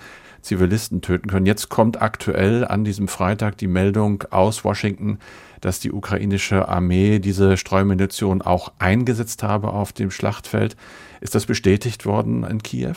Zivilisten 0.45 1.01
töten 1.01 1.29
können. 1.29 1.45
Jetzt 1.45 1.69
kommt 1.69 2.01
aktuell 2.01 2.65
an 2.65 2.83
diesem 2.83 3.07
Freitag 3.07 3.57
die 3.57 3.67
Meldung 3.67 4.23
aus 4.29 4.63
Washington, 4.63 5.19
dass 5.61 5.79
die 5.79 5.91
ukrainische 5.91 6.69
Armee 6.69 7.19
diese 7.19 7.57
Streumunition 7.57 8.41
auch 8.41 8.71
eingesetzt 8.79 9.43
habe 9.43 9.73
auf 9.73 9.91
dem 9.91 10.11
Schlachtfeld. 10.11 10.77
Ist 11.21 11.35
das 11.35 11.45
bestätigt 11.45 12.05
worden 12.05 12.43
in 12.43 12.61
Kiew? 12.61 12.95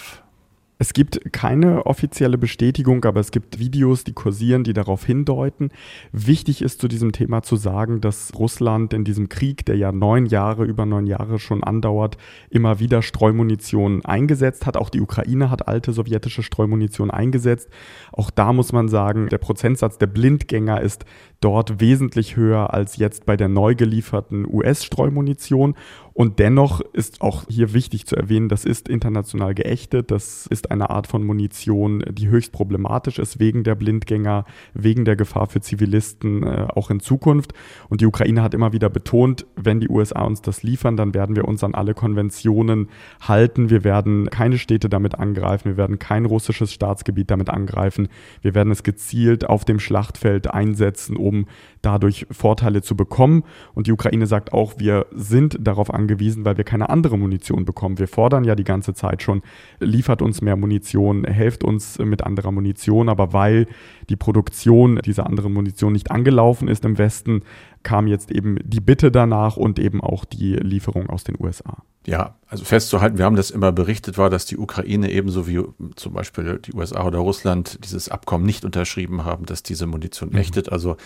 Es 0.81 0.93
gibt 0.93 1.33
keine 1.33 1.87
offizielle 1.87 2.39
Bestätigung, 2.39 3.05
aber 3.05 3.19
es 3.19 3.33
gibt 3.33 3.59
Videos, 3.59 4.05
die 4.05 4.13
kursieren, 4.13 4.63
die 4.63 4.75
darauf 4.75 5.05
hindeuten. 5.05 5.71
Wichtig 6.13 6.63
ist 6.63 6.81
zu 6.81 6.87
diesem 6.87 7.11
Thema 7.11 7.43
zu 7.43 7.57
sagen, 7.57 8.01
dass 8.01 8.31
Russland 8.39 8.95
in 8.95 9.03
diesem 9.03 9.29
Krieg, 9.29 9.67
der 9.67 9.77
ja 9.77 9.91
neun 9.91 10.27
Jahre, 10.27 10.65
über 10.65 10.87
neun 10.87 11.09
Jahre 11.09 11.41
schon 11.41 11.65
andauert, 11.65 12.17
immer 12.49 12.79
wieder 12.79 13.03
Streumunition 13.03 14.05
eingesetzt 14.05 14.67
hat. 14.67 14.77
Auch 14.77 14.89
die 14.89 15.01
Ukraine 15.01 15.51
hat 15.51 15.67
alte 15.67 15.93
sowjetische 15.93 16.45
Streumunition 16.45 17.11
eingesetzt. 17.11 17.69
Auch 18.13 18.31
da 18.31 18.53
muss 18.53 18.73
man 18.73 18.87
sagen, 18.87 19.29
der 19.31 19.39
Prozentsatz 19.39 19.99
der 19.99 20.07
Blindgänger 20.07 20.81
ist 20.81 21.05
dort 21.41 21.81
wesentlich 21.81 22.37
höher 22.37 22.73
als 22.73 22.99
jetzt 22.99 23.27
bei 23.27 23.37
der 23.37 23.49
neu 23.49 23.75
gelieferten 23.75 24.47
US-Streumunition. 24.49 25.75
Und 26.19 26.41
dennoch 26.41 26.81
ist 26.81 27.21
auch 27.21 27.45
hier 27.49 27.75
wichtig 27.75 28.05
zu 28.07 28.17
erwähnen, 28.17 28.49
das 28.49 28.65
ist 28.65 28.89
international 28.89 29.55
geächtet. 29.55 30.11
Das 30.11 30.49
ist 30.49 30.73
eine 30.73 30.91
Art 30.91 31.07
von 31.07 31.23
Munition, 31.23 32.03
die 32.11 32.27
höchst 32.27 32.51
problematisch 32.51 33.21
ist 33.21 33.39
wegen 33.39 33.63
der 33.63 33.77
Blindgänger, 33.77 34.45
wegen 34.75 35.05
der 35.05 35.15
Gefahr 35.15 35.47
für 35.47 35.61
Zivilisten 35.61 36.43
äh, 36.43 36.67
auch 36.75 36.91
in 36.91 36.99
Zukunft. 36.99 37.53
Und 37.89 38.01
die 38.01 38.07
Ukraine 38.07 38.43
hat 38.43 38.53
immer 38.53 38.73
wieder 38.73 38.91
betont, 38.91 39.47
wenn 39.55 39.79
die 39.79 39.89
USA 39.89 40.25
uns 40.25 40.43
das 40.43 40.65
liefern, 40.65 40.97
dann 40.97 41.15
werden 41.15 41.37
wir 41.37 41.47
uns 41.47 41.63
an 41.63 41.77
alle 41.77 41.95
Konventionen 41.95 42.89
halten. 43.21 43.71
Wir 43.71 43.85
werden 43.85 44.29
keine 44.29 44.59
Städte 44.59 44.89
damit 44.89 45.15
angreifen. 45.17 45.69
Wir 45.69 45.77
werden 45.77 46.01
kein 46.01 46.25
russisches 46.25 46.73
Staatsgebiet 46.73 47.31
damit 47.31 47.49
angreifen. 47.49 48.09
Wir 48.43 48.57
werden 48.57 48.73
es 48.73 48.83
gezielt 48.83 49.49
auf 49.49 49.65
dem 49.65 49.79
Schlachtfeld 49.79 50.53
einsetzen, 50.53 51.17
um 51.17 51.47
dadurch 51.83 52.27
Vorteile 52.31 52.83
zu 52.83 52.97
bekommen. 52.97 53.45
Und 53.75 53.87
die 53.87 53.93
Ukraine 53.93 54.27
sagt 54.27 54.53
auch, 54.53 54.75
wir 54.79 55.07
sind 55.13 55.57
darauf 55.61 55.93
angewiesen, 55.93 56.45
weil 56.45 56.57
wir 56.57 56.65
keine 56.65 56.91
andere 56.91 57.19
Munition 57.19 57.65
bekommen. 57.65 57.99
Wir 57.99 58.09
fordern 58.09 58.45
ja 58.45 58.55
die 58.55 58.65
ganze 58.65 58.95
Zeit 58.95 59.23
schon, 59.23 59.43
liefert 59.81 60.23
uns 60.23 60.43
mehr 60.43 60.57
Munition, 60.57 61.25
helft 61.25 61.65
uns 61.65 61.99
mit 61.99 62.25
anderer 62.25 62.53
Munition. 62.53 63.09
Aber 63.09 63.33
weil 63.33 63.67
die 64.09 64.17
Produktion 64.17 65.01
dieser 65.05 65.27
anderen 65.27 65.53
Munition 65.53 65.93
nicht 65.93 66.11
angelaufen 66.11 66.69
ist 66.69 66.85
im 66.85 66.99
Westen, 66.99 67.43
kam 67.83 68.07
jetzt 68.07 68.31
eben 68.31 68.59
die 68.63 68.81
Bitte 68.81 69.11
danach 69.11 69.57
und 69.57 69.79
eben 69.79 70.01
auch 70.01 70.25
die 70.25 70.55
Lieferung 70.55 71.09
aus 71.09 71.25
den 71.25 71.37
USA. 71.39 71.83
Ja, 72.07 72.37
also 72.47 72.65
festzuhalten, 72.65 73.19
wir 73.19 73.25
haben 73.25 73.37
das 73.37 73.51
immer 73.51 73.71
berichtet, 73.73 74.17
war, 74.17 74.31
dass 74.31 74.47
die 74.47 74.57
Ukraine 74.57 75.11
ebenso 75.11 75.47
wie 75.47 75.63
zum 75.97 76.15
Beispiel 76.15 76.59
die 76.65 76.73
USA 76.75 77.05
oder 77.05 77.19
Russland 77.19 77.85
dieses 77.85 78.09
Abkommen 78.09 78.47
nicht 78.47 78.65
unterschrieben 78.65 79.25
haben, 79.25 79.45
dass 79.45 79.63
diese 79.63 79.87
Munition 79.87 80.31
mhm. 80.31 80.39
ächtet. 80.39 80.73
Also 80.73 80.97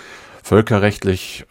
völkerrechtlich 0.43 1.47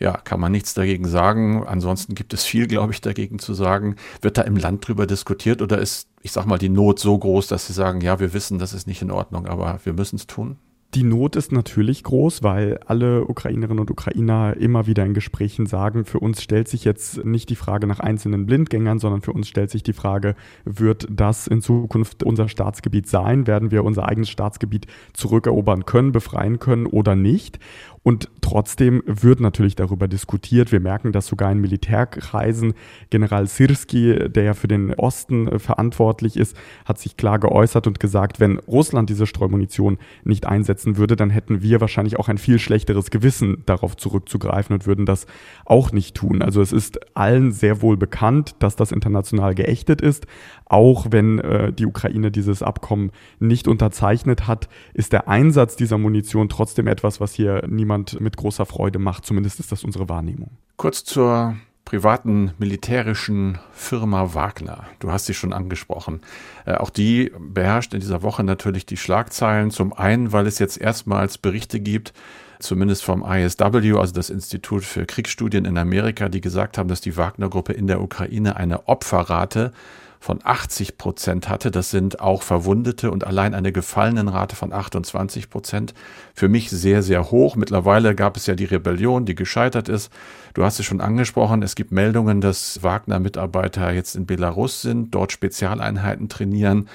ja, 0.00 0.12
kann 0.16 0.40
man 0.40 0.50
nichts 0.50 0.74
dagegen 0.74 1.06
sagen. 1.06 1.64
Ansonsten 1.66 2.14
gibt 2.14 2.32
es 2.32 2.44
viel, 2.44 2.66
glaube 2.66 2.92
ich, 2.92 3.02
dagegen 3.02 3.38
zu 3.38 3.52
sagen. 3.52 3.96
Wird 4.22 4.38
da 4.38 4.42
im 4.42 4.56
Land 4.56 4.88
drüber 4.88 5.06
diskutiert 5.06 5.60
oder 5.60 5.78
ist, 5.78 6.08
ich 6.22 6.32
sag 6.32 6.46
mal, 6.46 6.58
die 6.58 6.70
Not 6.70 6.98
so 6.98 7.16
groß, 7.16 7.48
dass 7.48 7.66
sie 7.66 7.74
sagen, 7.74 8.00
ja, 8.00 8.18
wir 8.18 8.32
wissen, 8.32 8.58
das 8.58 8.72
ist 8.72 8.86
nicht 8.86 9.02
in 9.02 9.10
Ordnung, 9.10 9.46
aber 9.46 9.78
wir 9.84 9.92
müssen 9.92 10.16
es 10.16 10.26
tun? 10.26 10.56
Die 10.94 11.04
Not 11.04 11.36
ist 11.36 11.52
natürlich 11.52 12.02
groß, 12.02 12.42
weil 12.42 12.80
alle 12.84 13.24
Ukrainerinnen 13.24 13.78
und 13.78 13.92
Ukrainer 13.92 14.56
immer 14.56 14.88
wieder 14.88 15.06
in 15.06 15.14
Gesprächen 15.14 15.66
sagen, 15.66 16.04
für 16.04 16.18
uns 16.18 16.42
stellt 16.42 16.66
sich 16.66 16.84
jetzt 16.84 17.24
nicht 17.24 17.48
die 17.48 17.54
Frage 17.54 17.86
nach 17.86 18.00
einzelnen 18.00 18.44
Blindgängern, 18.44 18.98
sondern 18.98 19.20
für 19.20 19.32
uns 19.32 19.46
stellt 19.46 19.70
sich 19.70 19.84
die 19.84 19.92
Frage, 19.92 20.34
wird 20.64 21.06
das 21.08 21.46
in 21.46 21.62
Zukunft 21.62 22.24
unser 22.24 22.48
Staatsgebiet 22.48 23.06
sein? 23.06 23.46
Werden 23.46 23.70
wir 23.70 23.84
unser 23.84 24.08
eigenes 24.08 24.30
Staatsgebiet 24.30 24.88
zurückerobern 25.12 25.86
können, 25.86 26.10
befreien 26.10 26.58
können 26.58 26.86
oder 26.86 27.14
nicht? 27.14 27.60
Und 28.02 28.30
trotzdem 28.40 29.02
wird 29.04 29.40
natürlich 29.40 29.76
darüber 29.76 30.08
diskutiert. 30.08 30.72
Wir 30.72 30.80
merken 30.80 31.12
das 31.12 31.26
sogar 31.26 31.52
in 31.52 31.58
Militärkreisen. 31.58 32.72
General 33.10 33.46
Sirski, 33.46 34.30
der 34.30 34.44
ja 34.44 34.54
für 34.54 34.68
den 34.68 34.94
Osten 34.94 35.46
äh, 35.48 35.58
verantwortlich 35.58 36.38
ist, 36.38 36.56
hat 36.86 36.98
sich 36.98 37.18
klar 37.18 37.38
geäußert 37.38 37.86
und 37.86 38.00
gesagt, 38.00 38.40
wenn 38.40 38.58
Russland 38.60 39.10
diese 39.10 39.26
Streumunition 39.26 39.98
nicht 40.24 40.46
einsetzen 40.80 40.96
würde, 40.96 41.16
dann 41.16 41.30
hätten 41.30 41.62
wir 41.62 41.80
wahrscheinlich 41.80 42.18
auch 42.18 42.28
ein 42.28 42.38
viel 42.38 42.58
schlechteres 42.58 43.10
Gewissen, 43.10 43.62
darauf 43.66 43.96
zurückzugreifen 43.96 44.74
und 44.74 44.86
würden 44.86 45.06
das 45.06 45.26
auch 45.64 45.92
nicht 45.92 46.16
tun. 46.16 46.42
Also 46.42 46.60
es 46.62 46.72
ist 46.72 47.16
allen 47.16 47.52
sehr 47.52 47.82
wohl 47.82 47.96
bekannt, 47.96 48.54
dass 48.58 48.76
das 48.76 48.92
international 48.92 49.54
geächtet 49.54 50.00
ist. 50.00 50.26
Auch 50.66 51.06
wenn 51.10 51.38
äh, 51.38 51.72
die 51.72 51.86
Ukraine 51.86 52.30
dieses 52.30 52.62
Abkommen 52.62 53.10
nicht 53.38 53.68
unterzeichnet 53.68 54.46
hat, 54.46 54.68
ist 54.94 55.12
der 55.12 55.28
Einsatz 55.28 55.76
dieser 55.76 55.98
Munition 55.98 56.48
trotzdem 56.48 56.86
etwas, 56.86 57.20
was 57.20 57.34
hier 57.34 57.66
niemand 57.68 58.20
mit 58.20 58.36
großer 58.36 58.66
Freude 58.66 58.98
macht. 58.98 59.26
Zumindest 59.26 59.60
ist 59.60 59.72
das 59.72 59.84
unsere 59.84 60.08
Wahrnehmung. 60.08 60.50
Kurz 60.76 61.04
zur 61.04 61.56
privaten 61.84 62.52
militärischen 62.58 63.58
Firma 63.72 64.34
Wagner. 64.34 64.84
Du 64.98 65.10
hast 65.10 65.26
sie 65.26 65.34
schon 65.34 65.52
angesprochen. 65.52 66.20
Äh, 66.64 66.74
auch 66.74 66.90
die 66.90 67.32
beherrscht 67.38 67.94
in 67.94 68.00
dieser 68.00 68.22
Woche 68.22 68.44
natürlich 68.44 68.86
die 68.86 68.96
Schlagzeilen. 68.96 69.70
Zum 69.70 69.92
einen, 69.92 70.32
weil 70.32 70.46
es 70.46 70.58
jetzt 70.58 70.78
erstmals 70.78 71.38
Berichte 71.38 71.80
gibt, 71.80 72.12
zumindest 72.60 73.02
vom 73.02 73.24
ISW, 73.24 73.98
also 73.98 74.12
das 74.12 74.30
Institut 74.30 74.84
für 74.84 75.06
Kriegsstudien 75.06 75.64
in 75.64 75.78
Amerika, 75.78 76.28
die 76.28 76.40
gesagt 76.40 76.78
haben, 76.78 76.88
dass 76.88 77.00
die 77.00 77.16
Wagner-Gruppe 77.16 77.72
in 77.72 77.86
der 77.86 78.00
Ukraine 78.00 78.56
eine 78.56 78.86
Opferrate 78.86 79.72
von 80.20 80.38
80 80.44 80.98
Prozent 80.98 81.48
hatte. 81.48 81.70
Das 81.70 81.90
sind 81.90 82.20
auch 82.20 82.42
Verwundete 82.42 83.10
und 83.10 83.26
allein 83.26 83.54
eine 83.54 83.72
Gefallenenrate 83.72 84.54
von 84.54 84.70
28 84.72 85.48
Prozent. 85.48 85.94
Für 86.34 86.48
mich 86.48 86.68
sehr, 86.68 87.02
sehr 87.02 87.30
hoch. 87.30 87.56
Mittlerweile 87.56 88.14
gab 88.14 88.36
es 88.36 88.46
ja 88.46 88.54
die 88.54 88.66
Rebellion, 88.66 89.24
die 89.24 89.34
gescheitert 89.34 89.88
ist. 89.88 90.12
Du 90.52 90.62
hast 90.62 90.78
es 90.78 90.84
schon 90.84 91.00
angesprochen. 91.00 91.62
Es 91.62 91.74
gibt 91.74 91.90
Meldungen, 91.90 92.42
dass 92.42 92.82
Wagner-Mitarbeiter 92.82 93.92
jetzt 93.92 94.14
in 94.14 94.26
Belarus 94.26 94.82
sind, 94.82 95.14
dort 95.14 95.32
Spezialeinheiten 95.32 96.28
trainieren. 96.28 96.88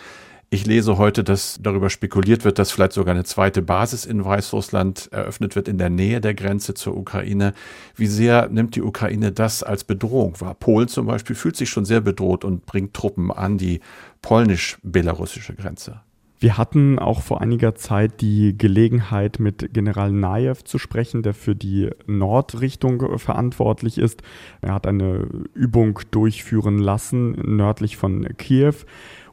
Ich 0.56 0.66
lese 0.66 0.98
heute, 0.98 1.26
dass 1.26 1.60
darüber 1.62 1.90
spekuliert 1.90 2.46
wird, 2.46 2.60
dass 2.60 2.72
vielleicht 2.72 2.94
sogar 2.94 3.14
eine 3.14 3.26
zweite 3.26 3.62
Basis 3.62 4.06
in 4.06 4.24
Weißrussland 4.24 5.10
eröffnet 5.12 5.58
wird 5.58 5.68
in 5.68 5.78
der 5.78 5.90
Nähe 5.90 6.22
der 6.22 6.34
Grenze 6.34 6.74
zur 6.74 6.96
Ukraine. 6.96 7.54
Wie 7.98 8.08
sehr 8.08 8.48
nimmt 8.48 8.78
die 8.78 8.82
Ukraine 8.82 9.34
das 9.34 9.64
als 9.64 9.84
Bedrohung 9.84 10.40
wahr? 10.40 10.56
Polen 10.56 10.88
zum 10.88 11.08
Beispiel 11.08 11.36
fühlt 11.36 11.58
sich 11.58 11.70
schon 11.70 11.84
sehr 11.84 12.00
bedroht 12.00 12.46
und 12.46 12.66
bringt 12.66 12.94
Truppen 12.94 13.34
an 13.34 13.58
die 13.58 13.82
polnisch-belarussische 14.22 15.56
Grenze. 15.56 16.00
Wir 16.40 16.58
hatten 16.58 17.00
auch 17.00 17.22
vor 17.22 17.42
einiger 17.42 17.76
Zeit 17.76 18.22
die 18.22 18.58
Gelegenheit, 18.58 19.40
mit 19.40 19.74
General 19.74 20.12
Najew 20.12 20.56
zu 20.64 20.78
sprechen, 20.78 21.22
der 21.22 21.34
für 21.34 21.56
die 21.56 21.90
Nordrichtung 22.08 23.20
verantwortlich 23.20 23.98
ist. 23.98 24.22
Er 24.62 24.74
hat 24.74 24.88
eine 24.88 25.28
Übung 25.54 26.00
durchführen 26.12 26.78
lassen 26.78 27.32
nördlich 27.58 27.98
von 27.98 28.26
Kiew 28.38 28.76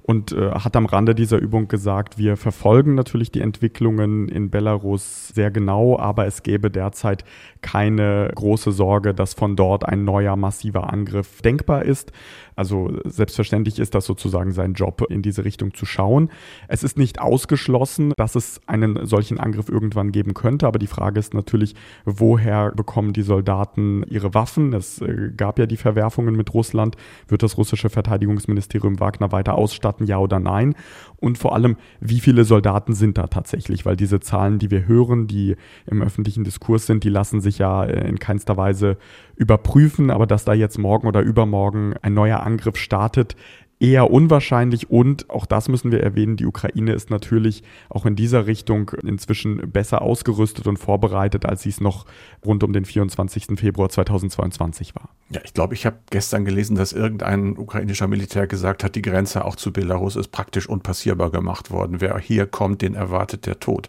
und 0.03 0.33
äh, 0.33 0.51
hat 0.51 0.75
am 0.77 0.87
Rande 0.87 1.15
dieser 1.15 1.39
Übung 1.39 1.69
gesagt, 1.69 2.19
wir 2.19 2.37
verfolgen 2.37 2.95
natürlich 2.95 3.31
die 3.31 3.41
Entwicklungen 3.41 4.29
in 4.29 4.51
Belarus 4.51 5.29
sehr 5.29 5.51
genau, 5.51 5.99
aber 5.99 6.27
es 6.27 6.43
gäbe 6.43 6.71
derzeit 6.71 7.25
keine 7.61 8.31
große 8.35 8.73
Sorge, 8.73 9.15
dass 9.15 9.35
von 9.35 9.55
dort 9.55 9.85
ein 9.85 10.05
neuer 10.05 10.37
massiver 10.37 10.93
Angriff 10.93 11.41
denkbar 11.43 11.85
ist. 11.85 12.13
Also 12.57 12.91
selbstverständlich 13.05 13.79
ist 13.79 13.95
das 13.95 14.05
sozusagen 14.05 14.53
sein 14.53 14.75
Job, 14.75 15.05
in 15.09 15.23
diese 15.23 15.45
Richtung 15.45 15.75
zu 15.75 15.87
schauen. 15.87 16.31
Es 16.69 16.83
ist 16.85 16.99
nicht 16.99 17.21
ausgeschlossen, 17.21 18.13
dass 18.17 18.35
es 18.35 18.61
einen 18.67 19.07
solchen 19.07 19.39
Angriff 19.39 19.69
irgendwann 19.69 20.13
geben 20.13 20.35
könnte, 20.35 20.67
aber 20.67 20.79
die 20.79 20.87
Frage 20.87 21.19
ist 21.19 21.35
natürlich, 21.35 21.75
woher 22.05 22.73
bekommen 22.73 23.13
die 23.13 23.23
Soldaten 23.23 24.05
ihre 24.09 24.35
Waffen? 24.35 24.73
Es 24.73 25.01
äh, 25.01 25.31
gab 25.37 25.59
ja 25.59 25.67
die 25.67 25.77
Verwerfungen 25.77 26.37
mit 26.37 26.53
Russland. 26.55 26.97
Wird 27.29 27.43
das 27.43 27.57
russische 27.57 27.91
Verteidigungsministerium 27.91 29.01
Wagner 29.01 29.33
weiter 29.33 29.55
ausstatten, 29.55 30.07
ja 30.07 30.19
oder 30.19 30.39
nein? 30.39 30.75
Und 31.17 31.39
vor 31.39 31.55
allem, 31.55 31.77
wie 32.01 32.21
viele 32.21 32.45
Soldaten 32.45 32.95
sind 32.95 33.17
da 33.17 33.29
tatsächlich? 33.29 33.87
Weil 33.87 33.97
diese 33.97 34.21
Zahlen, 34.21 34.59
die 34.59 34.71
wir 34.71 34.87
hören, 34.87 35.27
die 35.29 35.57
im 35.87 36.03
öffentlichen 36.03 36.45
Diskurs 36.45 36.87
sind, 36.87 37.05
die 37.05 37.11
lassen 37.11 37.41
sich 37.41 37.59
ja 37.59 37.85
äh, 37.85 38.09
in 38.09 38.19
keinster 38.19 38.57
Weise 38.57 38.99
überprüfen, 39.37 40.11
aber 40.11 40.27
dass 40.27 40.45
da 40.45 40.53
jetzt 40.53 40.79
morgen 40.79 41.07
oder 41.07 41.21
übermorgen 41.21 41.95
ein 42.03 42.15
neuer 42.15 42.42
Angriff 42.43 42.77
startet, 42.77 43.37
eher 43.83 44.13
unwahrscheinlich 44.13 44.91
und 44.91 45.29
auch 45.29 45.45
das 45.45 45.69
müssen 45.69 45.91
wir 45.91 46.01
erwähnen, 46.01 46.37
die 46.37 46.47
Ukraine 46.47 46.93
ist 46.93 47.11
natürlich 47.11 47.65
auch 47.89 48.07
in 48.07 48.15
dieser 48.15 48.47
Richtung 48.47 48.93
inzwischen 49.03 49.73
besser 49.73 50.03
ausgerüstet 50.03 50.69
und 50.69 50.77
vorbereitet, 50.77 51.45
als 51.47 51.63
sie 51.63 51.71
es 51.71 51.81
noch 51.81 52.07
rund 52.47 52.63
um 52.63 52.73
den 52.73 52.85
24. 52.85 53.59
Februar 53.59 53.89
2022 53.89 54.95
war. 54.95 55.09
Ja, 55.31 55.41
ich 55.43 55.53
glaube, 55.53 55.75
ich 55.75 55.85
habe 55.85 55.97
gestern 56.11 56.45
gelesen, 56.45 56.77
dass 56.77 56.93
irgendein 56.93 57.59
ukrainischer 57.59 58.07
Militär 58.07 58.47
gesagt 58.47 58.85
hat, 58.85 58.95
die 58.95 59.03
Grenze 59.03 59.45
auch 59.45 59.57
zu 59.57 59.73
Belarus 59.73 60.15
ist 60.15 60.29
praktisch 60.29 60.69
unpassierbar 60.69 61.33
gemacht 61.33 61.73
worden. 61.73 62.01
Wer 62.01 62.17
hier 62.19 62.47
kommt, 62.47 62.83
den 62.83 62.95
erwartet 62.95 63.47
der 63.47 63.59
Tod. 63.59 63.89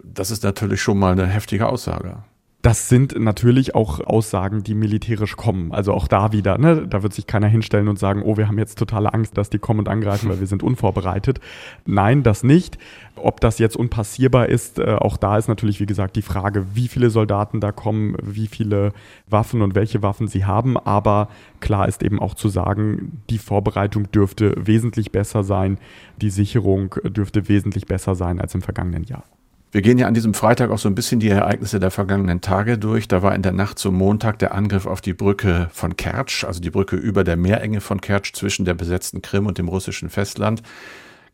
Das 0.00 0.30
ist 0.30 0.44
natürlich 0.44 0.80
schon 0.80 0.96
mal 0.96 1.10
eine 1.10 1.26
heftige 1.26 1.66
Aussage. 1.66 2.22
Das 2.60 2.88
sind 2.88 3.16
natürlich 3.16 3.76
auch 3.76 4.00
Aussagen, 4.00 4.64
die 4.64 4.74
militärisch 4.74 5.36
kommen. 5.36 5.70
Also 5.70 5.92
auch 5.92 6.08
da 6.08 6.32
wieder, 6.32 6.58
ne? 6.58 6.88
da 6.88 7.04
wird 7.04 7.14
sich 7.14 7.28
keiner 7.28 7.46
hinstellen 7.46 7.86
und 7.86 8.00
sagen, 8.00 8.22
oh, 8.24 8.36
wir 8.36 8.48
haben 8.48 8.58
jetzt 8.58 8.76
totale 8.80 9.14
Angst, 9.14 9.38
dass 9.38 9.48
die 9.48 9.60
kommen 9.60 9.78
und 9.78 9.88
angreifen, 9.88 10.28
weil 10.28 10.40
wir 10.40 10.46
sind 10.48 10.64
unvorbereitet. 10.64 11.38
Nein, 11.86 12.24
das 12.24 12.42
nicht. 12.42 12.76
Ob 13.14 13.40
das 13.40 13.60
jetzt 13.60 13.76
unpassierbar 13.76 14.48
ist, 14.48 14.80
äh, 14.80 14.96
auch 14.98 15.16
da 15.16 15.38
ist 15.38 15.46
natürlich, 15.46 15.78
wie 15.78 15.86
gesagt, 15.86 16.16
die 16.16 16.22
Frage, 16.22 16.66
wie 16.74 16.88
viele 16.88 17.10
Soldaten 17.10 17.60
da 17.60 17.70
kommen, 17.70 18.16
wie 18.22 18.48
viele 18.48 18.92
Waffen 19.28 19.62
und 19.62 19.76
welche 19.76 20.02
Waffen 20.02 20.26
sie 20.26 20.44
haben. 20.44 20.76
Aber 20.76 21.28
klar 21.60 21.86
ist 21.86 22.02
eben 22.02 22.18
auch 22.18 22.34
zu 22.34 22.48
sagen, 22.48 23.22
die 23.30 23.38
Vorbereitung 23.38 24.10
dürfte 24.10 24.54
wesentlich 24.58 25.12
besser 25.12 25.44
sein, 25.44 25.78
die 26.20 26.30
Sicherung 26.30 26.96
dürfte 27.04 27.48
wesentlich 27.48 27.86
besser 27.86 28.16
sein 28.16 28.40
als 28.40 28.56
im 28.56 28.62
vergangenen 28.62 29.04
Jahr. 29.04 29.22
Wir 29.70 29.82
gehen 29.82 29.98
ja 29.98 30.06
an 30.06 30.14
diesem 30.14 30.32
Freitag 30.32 30.70
auch 30.70 30.78
so 30.78 30.88
ein 30.88 30.94
bisschen 30.94 31.20
die 31.20 31.28
Ereignisse 31.28 31.78
der 31.78 31.90
vergangenen 31.90 32.40
Tage 32.40 32.78
durch. 32.78 33.06
Da 33.06 33.22
war 33.22 33.34
in 33.34 33.42
der 33.42 33.52
Nacht 33.52 33.78
zum 33.78 33.96
Montag 33.96 34.38
der 34.38 34.54
Angriff 34.54 34.86
auf 34.86 35.02
die 35.02 35.12
Brücke 35.12 35.68
von 35.72 35.94
Kertsch, 35.94 36.44
also 36.44 36.60
die 36.60 36.70
Brücke 36.70 36.96
über 36.96 37.22
der 37.22 37.36
Meerenge 37.36 37.82
von 37.82 38.00
Kertsch 38.00 38.32
zwischen 38.32 38.64
der 38.64 38.72
besetzten 38.72 39.20
Krim 39.20 39.44
und 39.44 39.58
dem 39.58 39.68
russischen 39.68 40.08
Festland. 40.08 40.62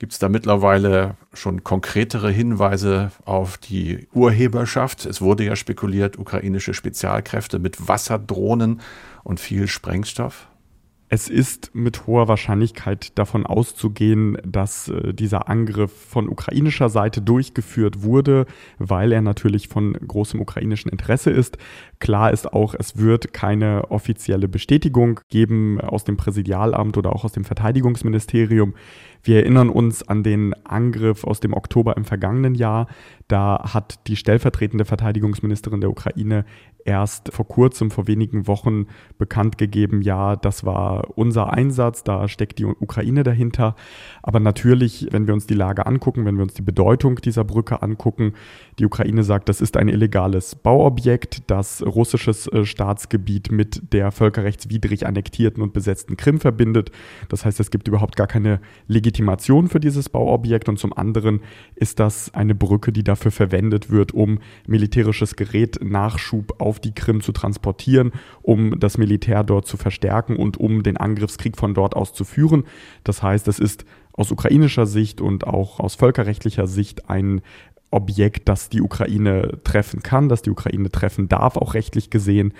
Gibt 0.00 0.12
es 0.12 0.18
da 0.18 0.28
mittlerweile 0.28 1.14
schon 1.32 1.62
konkretere 1.62 2.28
Hinweise 2.28 3.12
auf 3.24 3.56
die 3.56 4.08
Urheberschaft? 4.12 5.06
Es 5.06 5.20
wurde 5.20 5.44
ja 5.44 5.54
spekuliert, 5.54 6.18
ukrainische 6.18 6.74
Spezialkräfte 6.74 7.60
mit 7.60 7.86
Wasserdrohnen 7.86 8.80
und 9.22 9.38
viel 9.38 9.68
Sprengstoff. 9.68 10.48
Es 11.08 11.28
ist 11.28 11.74
mit 11.74 12.06
hoher 12.06 12.28
Wahrscheinlichkeit 12.28 13.18
davon 13.18 13.44
auszugehen, 13.44 14.38
dass 14.44 14.88
äh, 14.88 15.12
dieser 15.12 15.48
Angriff 15.48 15.92
von 15.92 16.28
ukrainischer 16.28 16.88
Seite 16.88 17.20
durchgeführt 17.20 18.02
wurde, 18.02 18.46
weil 18.78 19.12
er 19.12 19.20
natürlich 19.20 19.68
von 19.68 19.92
großem 19.92 20.40
ukrainischen 20.40 20.90
Interesse 20.90 21.30
ist. 21.30 21.58
Klar 22.04 22.34
ist 22.34 22.52
auch, 22.52 22.74
es 22.78 22.98
wird 22.98 23.32
keine 23.32 23.90
offizielle 23.90 24.46
Bestätigung 24.46 25.20
geben 25.30 25.80
aus 25.80 26.04
dem 26.04 26.18
Präsidialamt 26.18 26.98
oder 26.98 27.16
auch 27.16 27.24
aus 27.24 27.32
dem 27.32 27.44
Verteidigungsministerium. 27.44 28.74
Wir 29.22 29.36
erinnern 29.36 29.70
uns 29.70 30.06
an 30.06 30.22
den 30.22 30.52
Angriff 30.64 31.24
aus 31.24 31.40
dem 31.40 31.54
Oktober 31.54 31.96
im 31.96 32.04
vergangenen 32.04 32.54
Jahr. 32.56 32.88
Da 33.26 33.72
hat 33.72 34.06
die 34.06 34.16
stellvertretende 34.16 34.84
Verteidigungsministerin 34.84 35.80
der 35.80 35.88
Ukraine 35.88 36.44
erst 36.84 37.32
vor 37.32 37.48
kurzem, 37.48 37.90
vor 37.90 38.06
wenigen 38.06 38.46
Wochen 38.46 38.86
bekannt 39.16 39.56
gegeben, 39.56 40.02
ja, 40.02 40.36
das 40.36 40.64
war 40.64 41.16
unser 41.16 41.52
Einsatz, 41.52 42.04
da 42.04 42.28
steckt 42.28 42.58
die 42.58 42.66
Ukraine 42.66 43.22
dahinter. 43.22 43.74
Aber 44.22 44.40
natürlich, 44.40 45.08
wenn 45.10 45.26
wir 45.26 45.32
uns 45.32 45.46
die 45.46 45.54
Lage 45.54 45.86
angucken, 45.86 46.26
wenn 46.26 46.36
wir 46.36 46.42
uns 46.42 46.52
die 46.52 46.62
Bedeutung 46.62 47.16
dieser 47.16 47.44
Brücke 47.44 47.80
angucken, 47.80 48.34
die 48.78 48.84
Ukraine 48.84 49.24
sagt, 49.24 49.48
das 49.48 49.62
ist 49.62 49.78
ein 49.78 49.88
illegales 49.88 50.54
Bauobjekt, 50.54 51.50
das 51.50 51.82
russisches 51.94 52.46
äh, 52.48 52.66
Staatsgebiet 52.66 53.50
mit 53.50 53.92
der 53.92 54.12
völkerrechtswidrig 54.12 55.06
annektierten 55.06 55.62
und 55.62 55.72
besetzten 55.72 56.18
Krim 56.18 56.38
verbindet. 56.38 56.90
Das 57.30 57.46
heißt, 57.46 57.60
es 57.60 57.70
gibt 57.70 57.88
überhaupt 57.88 58.16
gar 58.16 58.26
keine 58.26 58.60
Legitimation 58.88 59.68
für 59.68 59.80
dieses 59.80 60.10
Bauobjekt 60.10 60.68
und 60.68 60.78
zum 60.78 60.92
anderen 60.92 61.40
ist 61.76 61.98
das 61.98 62.34
eine 62.34 62.54
Brücke, 62.54 62.92
die 62.92 63.04
dafür 63.04 63.30
verwendet 63.30 63.90
wird, 63.90 64.12
um 64.12 64.40
militärisches 64.66 65.36
Gerät 65.36 65.78
Nachschub 65.82 66.60
auf 66.60 66.74
auf 66.74 66.80
die 66.80 66.92
Krim 66.92 67.20
zu 67.20 67.30
transportieren, 67.30 68.10
um 68.42 68.80
das 68.80 68.98
Militär 68.98 69.44
dort 69.44 69.66
zu 69.66 69.76
verstärken 69.76 70.34
und 70.34 70.56
um 70.56 70.82
den 70.82 70.96
Angriffskrieg 70.96 71.56
von 71.56 71.72
dort 71.72 71.94
aus 71.94 72.12
zu 72.12 72.24
führen. 72.24 72.64
Das 73.04 73.22
heißt, 73.22 73.46
es 73.46 73.60
ist 73.60 73.84
aus 74.12 74.32
ukrainischer 74.32 74.86
Sicht 74.86 75.20
und 75.20 75.46
auch 75.46 75.78
aus 75.78 75.94
völkerrechtlicher 75.94 76.66
Sicht 76.66 77.08
ein 77.08 77.42
Objekt, 77.94 78.48
das 78.48 78.68
die 78.68 78.82
Ukraine 78.82 79.58
treffen 79.64 80.02
kann, 80.02 80.28
das 80.28 80.42
die 80.42 80.50
Ukraine 80.50 80.90
treffen 80.90 81.28
darf, 81.28 81.56
auch 81.56 81.74
rechtlich 81.74 82.10
gesehen, 82.10 82.52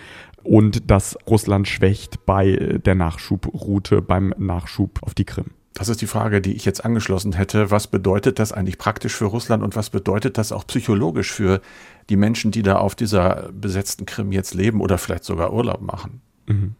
und 0.43 0.91
das 0.91 1.19
Russland 1.27 1.67
schwächt 1.67 2.27
bei 2.27 2.79
der 2.85 2.95
Nachschubroute, 2.95 4.03
beim 4.03 4.35
Nachschub 4.39 5.03
auf 5.03 5.15
die 5.15 5.25
Krim. 5.25 5.47
Das 5.75 5.89
ist 5.89 6.01
die 6.01 6.07
Frage, 6.07 6.41
die 6.41 6.53
ich 6.53 6.65
jetzt 6.65 6.85
angeschlossen 6.85 7.33
hätte. 7.33 7.71
Was 7.73 7.89
bedeutet 7.89 8.39
das 8.39 8.53
eigentlich 8.53 8.79
praktisch 8.79 9.15
für 9.15 9.25
Russland 9.25 9.65
und 9.65 9.75
was 9.75 9.91
bedeutet 9.91 10.39
das 10.39 10.53
auch 10.53 10.67
psychologisch 10.67 11.33
für 11.33 11.61
die 12.09 12.17
Menschen, 12.17 12.53
die 12.53 12.63
da 12.63 12.77
auf 12.77 12.95
dieser 12.95 13.51
besetzten 13.53 14.07
Krim 14.07 14.31
jetzt 14.31 14.55
leben 14.55 14.81
oder 14.81 14.99
vielleicht 14.99 15.25
sogar 15.25 15.53
Urlaub 15.53 15.81
machen? 15.81 16.21
Mhm. 16.47 16.77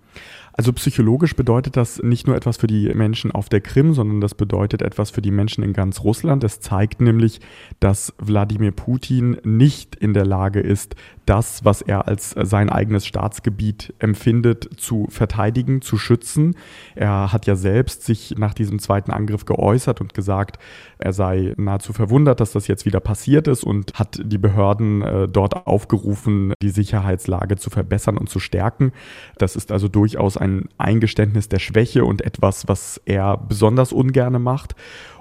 Also 0.57 0.73
psychologisch 0.73 1.35
bedeutet 1.35 1.77
das 1.77 2.01
nicht 2.01 2.29
nur 2.29 2.37
etwas 2.37 2.59
für 2.59 2.69
die 2.69 2.89
Menschen 2.95 3.33
auf 3.33 3.49
der 3.49 3.61
Krim, 3.61 3.93
sondern 3.93 4.21
das 4.21 4.37
bedeutet 4.37 4.83
etwas 4.83 5.11
für 5.11 5.21
die 5.21 5.33
Menschen 5.33 5.65
in 5.65 5.73
ganz 5.73 6.05
Russland. 6.05 6.45
Es 6.45 6.61
zeigt 6.61 7.01
nämlich, 7.01 7.41
dass 7.81 8.15
Wladimir 8.19 8.71
Putin 8.71 9.37
nicht 9.43 9.97
in 9.97 10.15
der 10.15 10.25
Lage 10.25 10.61
ist, 10.61 10.95
das, 11.27 11.65
was 11.65 11.83
er 11.83 12.07
als 12.07 12.31
sein 12.31 12.71
eigenes 12.71 13.07
Staatsgebiet 13.07 13.95
empfindet, 13.99 14.69
zu 14.77 15.07
verteidigen, 15.11 15.83
zu 15.83 15.97
schützen. 15.97 16.57
Er 16.95 17.33
hat 17.33 17.47
ja 17.47 17.57
selbst 17.57 18.03
sich 18.03 18.35
nach 18.37 18.55
diesem 18.55 18.79
zweiten 18.79 19.11
Angriff 19.11 19.45
geäußert 19.45 20.01
und 20.01 20.15
gesagt, 20.15 20.59
er 20.99 21.13
sei 21.13 21.55
nahezu 21.57 21.93
verwundert, 21.93 22.41
dass 22.41 22.53
das 22.53 22.67
jetzt 22.67 22.87
wieder 22.87 23.01
passiert 23.01 23.49
ist 23.49 23.65
und 23.65 23.95
hat 23.95 24.21
die 24.23 24.39
Behörden 24.39 25.03
äh, 25.03 25.29
dort 25.29 25.67
aufgerufen, 25.67 26.55
die 26.63 26.71
Sicherheitslage 26.71 27.57
zu 27.57 27.71
verbessern 27.71 28.19
und 28.19 28.29
zu 28.29 28.41
stärken. 28.41 28.93
Das 29.39 29.57
ist 29.57 29.73
also 29.73 29.89
durchaus 29.89 30.37
ein 30.37 30.69
Eingeständnis 30.79 31.49
der 31.49 31.59
Schwäche 31.59 32.05
und 32.05 32.23
etwas, 32.23 32.69
was 32.69 33.01
er 33.05 33.37
besonders 33.37 33.93
ungerne 33.93 34.39
macht. 34.39 34.75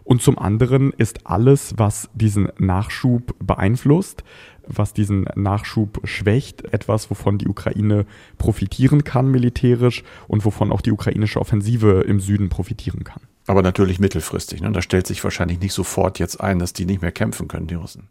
Und 0.03 0.21
zum 0.21 0.37
anderen 0.37 0.91
ist 0.91 1.25
alles, 1.25 1.73
was 1.77 2.09
diesen 2.13 2.49
Nachschub 2.57 3.35
beeinflusst, 3.39 4.23
was 4.67 4.93
diesen 4.93 5.25
Nachschub 5.35 6.01
schwächt, 6.05 6.73
etwas, 6.73 7.09
wovon 7.09 7.37
die 7.37 7.47
Ukraine 7.47 8.05
profitieren 8.37 9.03
kann 9.03 9.29
militärisch 9.29 10.03
und 10.27 10.45
wovon 10.45 10.71
auch 10.71 10.81
die 10.81 10.91
ukrainische 10.91 11.39
Offensive 11.39 12.01
im 12.01 12.19
Süden 12.19 12.49
profitieren 12.49 13.03
kann. 13.03 13.23
Aber 13.47 13.61
natürlich 13.61 13.99
mittelfristig. 13.99 14.61
Ne? 14.61 14.71
Da 14.71 14.81
stellt 14.81 15.07
sich 15.07 15.23
wahrscheinlich 15.23 15.59
nicht 15.59 15.73
sofort 15.73 16.19
jetzt 16.19 16.39
ein, 16.39 16.59
dass 16.59 16.73
die 16.73 16.85
nicht 16.85 17.01
mehr 17.01 17.11
kämpfen 17.11 17.47
können, 17.47 17.67
die 17.67 17.75
Russen. 17.75 18.07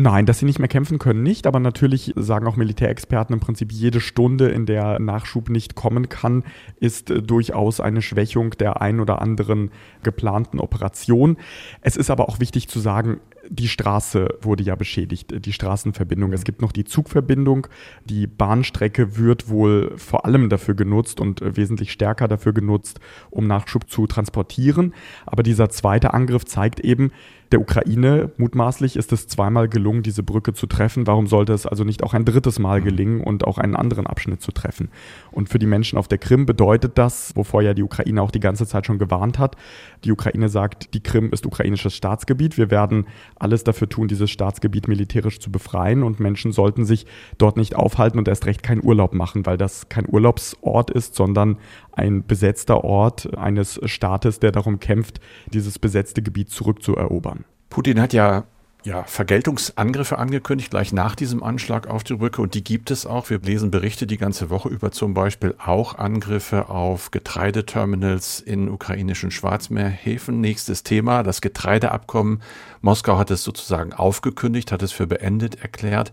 Nein, 0.00 0.26
dass 0.26 0.38
sie 0.38 0.46
nicht 0.46 0.60
mehr 0.60 0.68
kämpfen 0.68 1.00
können, 1.00 1.24
nicht. 1.24 1.44
Aber 1.44 1.58
natürlich 1.58 2.12
sagen 2.14 2.46
auch 2.46 2.54
Militärexperten 2.54 3.32
im 3.32 3.40
Prinzip, 3.40 3.72
jede 3.72 4.00
Stunde, 4.00 4.48
in 4.48 4.64
der 4.64 5.00
Nachschub 5.00 5.50
nicht 5.50 5.74
kommen 5.74 6.08
kann, 6.08 6.44
ist 6.78 7.10
äh, 7.10 7.20
durchaus 7.20 7.80
eine 7.80 8.00
Schwächung 8.00 8.50
der 8.52 8.80
ein 8.80 9.00
oder 9.00 9.20
anderen 9.20 9.72
geplanten 10.04 10.60
Operation. 10.60 11.36
Es 11.80 11.96
ist 11.96 12.10
aber 12.10 12.28
auch 12.28 12.38
wichtig 12.38 12.68
zu 12.68 12.78
sagen, 12.78 13.18
die 13.48 13.66
Straße 13.66 14.38
wurde 14.40 14.62
ja 14.62 14.76
beschädigt, 14.76 15.44
die 15.44 15.52
Straßenverbindung. 15.52 16.32
Es 16.32 16.44
gibt 16.44 16.62
noch 16.62 16.70
die 16.70 16.84
Zugverbindung. 16.84 17.66
Die 18.04 18.28
Bahnstrecke 18.28 19.16
wird 19.16 19.48
wohl 19.48 19.94
vor 19.96 20.24
allem 20.24 20.48
dafür 20.48 20.74
genutzt 20.74 21.20
und 21.20 21.40
wesentlich 21.56 21.90
stärker 21.90 22.28
dafür 22.28 22.52
genutzt, 22.52 23.00
um 23.30 23.48
Nachschub 23.48 23.90
zu 23.90 24.06
transportieren. 24.06 24.94
Aber 25.26 25.42
dieser 25.42 25.70
zweite 25.70 26.14
Angriff 26.14 26.44
zeigt 26.44 26.78
eben, 26.80 27.10
der 27.52 27.60
Ukraine 27.60 28.30
mutmaßlich 28.36 28.96
ist 28.96 29.12
es 29.12 29.26
zweimal 29.26 29.68
gelungen, 29.68 30.02
diese 30.02 30.22
Brücke 30.22 30.52
zu 30.52 30.66
treffen. 30.66 31.06
Warum 31.06 31.26
sollte 31.26 31.52
es 31.52 31.66
also 31.66 31.84
nicht 31.84 32.02
auch 32.02 32.12
ein 32.12 32.24
drittes 32.24 32.58
Mal 32.58 32.82
gelingen 32.82 33.22
und 33.22 33.44
auch 33.44 33.58
einen 33.58 33.74
anderen 33.74 34.06
Abschnitt 34.06 34.42
zu 34.42 34.52
treffen? 34.52 34.90
Und 35.30 35.48
für 35.48 35.58
die 35.58 35.66
Menschen 35.66 35.98
auf 35.98 36.08
der 36.08 36.18
Krim 36.18 36.44
bedeutet 36.44 36.98
das, 36.98 37.34
wovor 37.36 37.62
ja 37.62 37.72
die 37.72 37.82
Ukraine 37.82 38.20
auch 38.22 38.30
die 38.30 38.40
ganze 38.40 38.66
Zeit 38.66 38.86
schon 38.86 38.98
gewarnt 38.98 39.38
hat, 39.38 39.56
die 40.04 40.12
Ukraine 40.12 40.48
sagt, 40.48 40.92
die 40.94 41.02
Krim 41.02 41.30
ist 41.32 41.46
ukrainisches 41.46 41.94
Staatsgebiet. 41.94 42.58
Wir 42.58 42.70
werden 42.70 43.06
alles 43.36 43.64
dafür 43.64 43.88
tun, 43.88 44.08
dieses 44.08 44.30
Staatsgebiet 44.30 44.88
militärisch 44.88 45.40
zu 45.40 45.50
befreien 45.50 46.02
und 46.02 46.20
Menschen 46.20 46.52
sollten 46.52 46.84
sich 46.84 47.06
dort 47.38 47.56
nicht 47.56 47.76
aufhalten 47.76 48.18
und 48.18 48.28
erst 48.28 48.46
recht 48.46 48.62
keinen 48.62 48.84
Urlaub 48.84 49.14
machen, 49.14 49.46
weil 49.46 49.56
das 49.56 49.88
kein 49.88 50.06
Urlaubsort 50.08 50.90
ist, 50.90 51.14
sondern 51.14 51.56
ein 51.98 52.26
besetzter 52.26 52.84
Ort 52.84 53.36
eines 53.36 53.80
Staates, 53.84 54.40
der 54.40 54.52
darum 54.52 54.80
kämpft, 54.80 55.20
dieses 55.52 55.78
besetzte 55.78 56.22
Gebiet 56.22 56.50
zurückzuerobern. 56.50 57.44
Putin 57.68 58.00
hat 58.00 58.12
ja 58.12 58.44
ja, 58.84 59.02
Vergeltungsangriffe 59.02 60.18
angekündigt, 60.18 60.70
gleich 60.70 60.92
nach 60.92 61.16
diesem 61.16 61.42
Anschlag 61.42 61.88
auf 61.88 62.04
die 62.04 62.14
Brücke. 62.14 62.40
Und 62.40 62.54
die 62.54 62.62
gibt 62.62 62.90
es 62.90 63.06
auch. 63.06 63.28
Wir 63.28 63.40
lesen 63.40 63.70
Berichte 63.70 64.06
die 64.06 64.16
ganze 64.16 64.50
Woche 64.50 64.68
über 64.68 64.92
zum 64.92 65.14
Beispiel 65.14 65.54
auch 65.58 65.98
Angriffe 65.98 66.68
auf 66.70 67.10
Getreideterminals 67.10 68.40
in 68.40 68.70
ukrainischen 68.70 69.30
Schwarzmeerhäfen. 69.30 70.40
Nächstes 70.40 70.84
Thema, 70.84 71.24
das 71.24 71.40
Getreideabkommen. 71.40 72.40
Moskau 72.80 73.18
hat 73.18 73.30
es 73.32 73.42
sozusagen 73.42 73.92
aufgekündigt, 73.92 74.70
hat 74.70 74.82
es 74.82 74.92
für 74.92 75.08
beendet 75.08 75.60
erklärt 75.60 76.12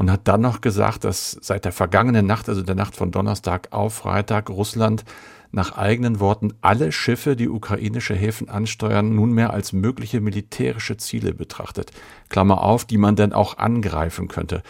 und 0.00 0.10
hat 0.10 0.28
dann 0.28 0.40
noch 0.40 0.62
gesagt, 0.62 1.04
dass 1.04 1.32
seit 1.42 1.66
der 1.66 1.72
vergangenen 1.72 2.24
Nacht, 2.24 2.48
also 2.48 2.62
der 2.62 2.74
Nacht 2.74 2.96
von 2.96 3.10
Donnerstag 3.10 3.68
auf 3.70 3.92
Freitag, 3.92 4.48
Russland 4.48 5.04
nach 5.52 5.76
eigenen 5.76 6.20
Worten 6.20 6.54
alle 6.62 6.90
Schiffe, 6.90 7.36
die 7.36 7.50
ukrainische 7.50 8.14
Häfen 8.14 8.48
ansteuern, 8.48 9.14
nunmehr 9.14 9.52
als 9.52 9.74
mögliche 9.74 10.22
militärische 10.22 10.96
Ziele 10.96 11.34
betrachtet. 11.34 11.90
Klammer 12.30 12.62
auf, 12.62 12.86
die 12.86 12.96
man 12.96 13.14
dann 13.14 13.34
auch 13.34 13.58
angreifen 13.58 14.28
könnte. 14.28 14.62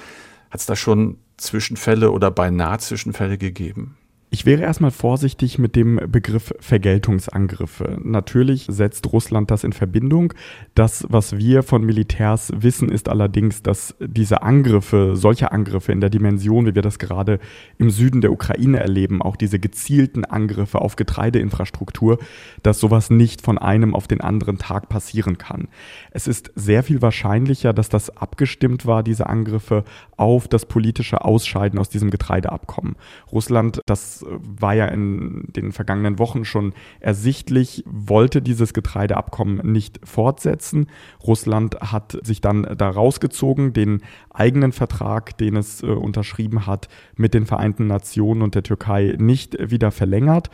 Hat 0.50 0.58
es 0.58 0.66
da 0.66 0.74
schon 0.74 1.18
Zwischenfälle 1.36 2.10
oder 2.10 2.32
beinahe 2.32 2.78
Zwischenfälle 2.78 3.38
gegeben? 3.38 3.99
Ich 4.32 4.46
wäre 4.46 4.62
erstmal 4.62 4.92
vorsichtig 4.92 5.58
mit 5.58 5.74
dem 5.74 5.96
Begriff 6.06 6.54
Vergeltungsangriffe. 6.60 7.98
Natürlich 8.00 8.66
setzt 8.68 9.12
Russland 9.12 9.50
das 9.50 9.64
in 9.64 9.72
Verbindung. 9.72 10.34
Das, 10.76 11.04
was 11.08 11.36
wir 11.36 11.64
von 11.64 11.84
Militärs 11.84 12.52
wissen, 12.54 12.90
ist 12.90 13.08
allerdings, 13.08 13.64
dass 13.64 13.96
diese 13.98 14.42
Angriffe, 14.42 15.16
solche 15.16 15.50
Angriffe 15.50 15.90
in 15.90 16.00
der 16.00 16.10
Dimension, 16.10 16.64
wie 16.66 16.76
wir 16.76 16.82
das 16.82 17.00
gerade 17.00 17.40
im 17.76 17.90
Süden 17.90 18.20
der 18.20 18.30
Ukraine 18.30 18.78
erleben, 18.78 19.20
auch 19.20 19.34
diese 19.34 19.58
gezielten 19.58 20.24
Angriffe 20.24 20.80
auf 20.80 20.94
Getreideinfrastruktur, 20.94 22.18
dass 22.62 22.78
sowas 22.78 23.10
nicht 23.10 23.42
von 23.42 23.58
einem 23.58 23.96
auf 23.96 24.06
den 24.06 24.20
anderen 24.20 24.58
Tag 24.58 24.88
passieren 24.88 25.38
kann. 25.38 25.66
Es 26.12 26.28
ist 26.28 26.52
sehr 26.54 26.84
viel 26.84 27.02
wahrscheinlicher, 27.02 27.72
dass 27.72 27.88
das 27.88 28.16
abgestimmt 28.16 28.86
war, 28.86 29.02
diese 29.02 29.26
Angriffe, 29.26 29.82
auf 30.16 30.46
das 30.46 30.66
politische 30.66 31.24
Ausscheiden 31.24 31.80
aus 31.80 31.88
diesem 31.88 32.10
Getreideabkommen. 32.10 32.94
Russland, 33.32 33.80
das 33.86 34.19
war 34.28 34.74
ja 34.74 34.86
in 34.86 35.44
den 35.48 35.72
vergangenen 35.72 36.18
Wochen 36.18 36.44
schon 36.44 36.72
ersichtlich, 37.00 37.82
wollte 37.86 38.42
dieses 38.42 38.72
Getreideabkommen 38.74 39.70
nicht 39.70 40.00
fortsetzen. 40.04 40.86
Russland 41.26 41.76
hat 41.80 42.18
sich 42.22 42.40
dann 42.40 42.74
da 42.76 42.90
rausgezogen, 42.90 43.72
den 43.72 44.02
eigenen 44.30 44.72
Vertrag, 44.72 45.36
den 45.38 45.56
es 45.56 45.82
äh, 45.82 45.86
unterschrieben 45.86 46.66
hat, 46.66 46.88
mit 47.16 47.34
den 47.34 47.46
Vereinten 47.46 47.86
Nationen 47.86 48.42
und 48.42 48.54
der 48.54 48.62
Türkei 48.62 49.14
nicht 49.18 49.56
wieder 49.70 49.90
verlängert. 49.90 50.50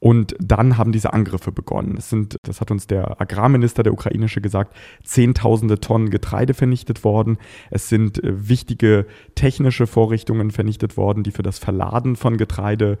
Und 0.00 0.34
dann 0.40 0.78
haben 0.78 0.92
diese 0.92 1.12
Angriffe 1.12 1.52
begonnen. 1.52 1.96
Es 1.98 2.08
sind, 2.08 2.36
das 2.42 2.62
hat 2.62 2.70
uns 2.70 2.86
der 2.86 3.20
Agrarminister 3.20 3.82
der 3.82 3.92
ukrainische 3.92 4.40
gesagt, 4.40 4.74
zehntausende 5.04 5.78
Tonnen 5.78 6.08
Getreide 6.08 6.54
vernichtet 6.54 7.04
worden. 7.04 7.36
Es 7.70 7.90
sind 7.90 8.22
äh, 8.24 8.48
wichtige 8.48 9.06
technische 9.34 9.86
Vorrichtungen 9.86 10.50
vernichtet 10.50 10.96
worden, 10.96 11.22
die 11.22 11.30
für 11.30 11.42
das 11.42 11.58
Verladen 11.58 12.16
von 12.16 12.38
Getreide 12.38 12.98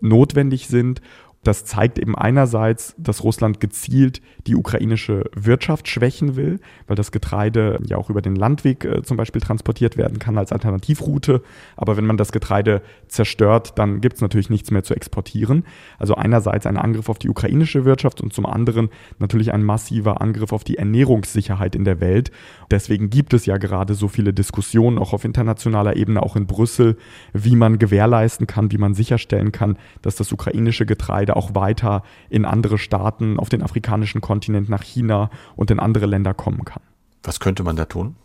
notwendig 0.00 0.68
sind 0.68 1.00
das 1.46 1.64
zeigt 1.64 1.98
eben 1.98 2.16
einerseits, 2.16 2.94
dass 2.98 3.22
Russland 3.22 3.60
gezielt 3.60 4.20
die 4.46 4.56
ukrainische 4.56 5.24
Wirtschaft 5.34 5.88
schwächen 5.88 6.34
will, 6.34 6.58
weil 6.88 6.96
das 6.96 7.12
Getreide 7.12 7.78
ja 7.86 7.96
auch 7.98 8.10
über 8.10 8.20
den 8.20 8.34
Landweg 8.34 8.84
äh, 8.84 9.02
zum 9.02 9.16
Beispiel 9.16 9.40
transportiert 9.40 9.96
werden 9.96 10.18
kann 10.18 10.38
als 10.38 10.50
Alternativroute. 10.50 11.42
Aber 11.76 11.96
wenn 11.96 12.06
man 12.06 12.16
das 12.16 12.32
Getreide 12.32 12.82
zerstört, 13.06 13.78
dann 13.78 14.00
gibt 14.00 14.16
es 14.16 14.22
natürlich 14.22 14.50
nichts 14.50 14.72
mehr 14.72 14.82
zu 14.82 14.94
exportieren. 14.94 15.64
Also 15.98 16.16
einerseits 16.16 16.66
ein 16.66 16.76
Angriff 16.76 17.08
auf 17.08 17.18
die 17.18 17.28
ukrainische 17.28 17.84
Wirtschaft 17.84 18.20
und 18.20 18.32
zum 18.32 18.46
anderen 18.46 18.88
natürlich 19.20 19.52
ein 19.52 19.62
massiver 19.62 20.20
Angriff 20.20 20.52
auf 20.52 20.64
die 20.64 20.78
Ernährungssicherheit 20.78 21.76
in 21.76 21.84
der 21.84 22.00
Welt. 22.00 22.32
Deswegen 22.72 23.08
gibt 23.08 23.34
es 23.34 23.46
ja 23.46 23.56
gerade 23.58 23.94
so 23.94 24.08
viele 24.08 24.32
Diskussionen, 24.32 24.98
auch 24.98 25.12
auf 25.12 25.24
internationaler 25.24 25.96
Ebene, 25.96 26.22
auch 26.22 26.34
in 26.34 26.46
Brüssel, 26.46 26.96
wie 27.32 27.54
man 27.54 27.78
gewährleisten 27.78 28.48
kann, 28.48 28.72
wie 28.72 28.78
man 28.78 28.94
sicherstellen 28.94 29.52
kann, 29.52 29.78
dass 30.02 30.16
das 30.16 30.32
ukrainische 30.32 30.86
Getreide 30.86 31.35
auch 31.36 31.54
weiter 31.54 32.02
in 32.28 32.44
andere 32.44 32.78
Staaten, 32.78 33.38
auf 33.38 33.48
den 33.48 33.62
afrikanischen 33.62 34.20
Kontinent, 34.20 34.68
nach 34.68 34.82
China 34.82 35.30
und 35.54 35.70
in 35.70 35.78
andere 35.78 36.06
Länder 36.06 36.34
kommen 36.34 36.64
kann. 36.64 36.82
Was 37.22 37.40
könnte 37.40 37.62
man 37.62 37.76
da 37.76 37.84
tun? 37.84 38.16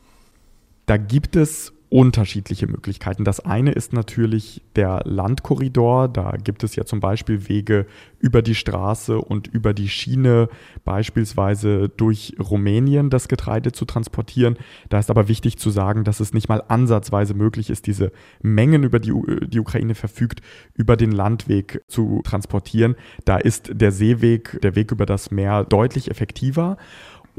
Da 0.86 0.98
gibt 0.98 1.36
es 1.36 1.74
unterschiedliche 1.92 2.68
Möglichkeiten. 2.68 3.26
Das 3.26 3.42
eine 3.42 3.74
ist 3.74 3.92
natürlich 3.92 4.62
der 4.78 5.02
Landkorridor. 5.04 6.08
Da 6.08 6.38
gibt 6.42 6.64
es 6.64 6.78
ja 6.78 6.86
zum 6.86 7.02
Beispiel 7.02 7.50
Wege 7.50 7.86
über 8.18 8.42
die 8.42 8.56
Straße 8.56 9.20
und 9.20 9.48
über 9.48 9.74
die 9.74 9.90
Schiene, 9.90 10.48
beispielsweise 10.86 11.90
durch 11.90 12.38
Rumänien 12.40 13.10
das 13.10 13.28
Getreide 13.28 13.74
zu 13.74 13.84
transportieren. 13.84 14.58
Da 14.88 15.00
ist 15.00 15.10
aber 15.10 15.28
wichtig 15.28 15.58
zu 15.58 15.70
sagen, 15.70 16.06
dass 16.06 16.22
es 16.22 16.34
nicht 16.34 16.48
mal 16.48 16.64
ansatzweise 16.66 17.34
möglich 17.34 17.70
ist, 17.70 17.88
diese 17.88 18.14
Mengen, 18.42 18.84
über 18.84 19.00
die 19.00 19.12
die 19.48 19.60
Ukraine 19.60 19.94
verfügt, 19.94 20.42
über 20.74 20.96
den 20.96 21.12
Landweg 21.12 21.84
zu 21.90 22.22
transportieren. 22.24 22.96
Da 23.26 23.36
ist 23.36 23.70
der 23.74 23.92
Seeweg, 23.92 24.62
der 24.62 24.76
Weg 24.76 24.94
über 24.94 25.06
das 25.06 25.30
Meer 25.30 25.66
deutlich 25.66 26.10
effektiver. 26.10 26.78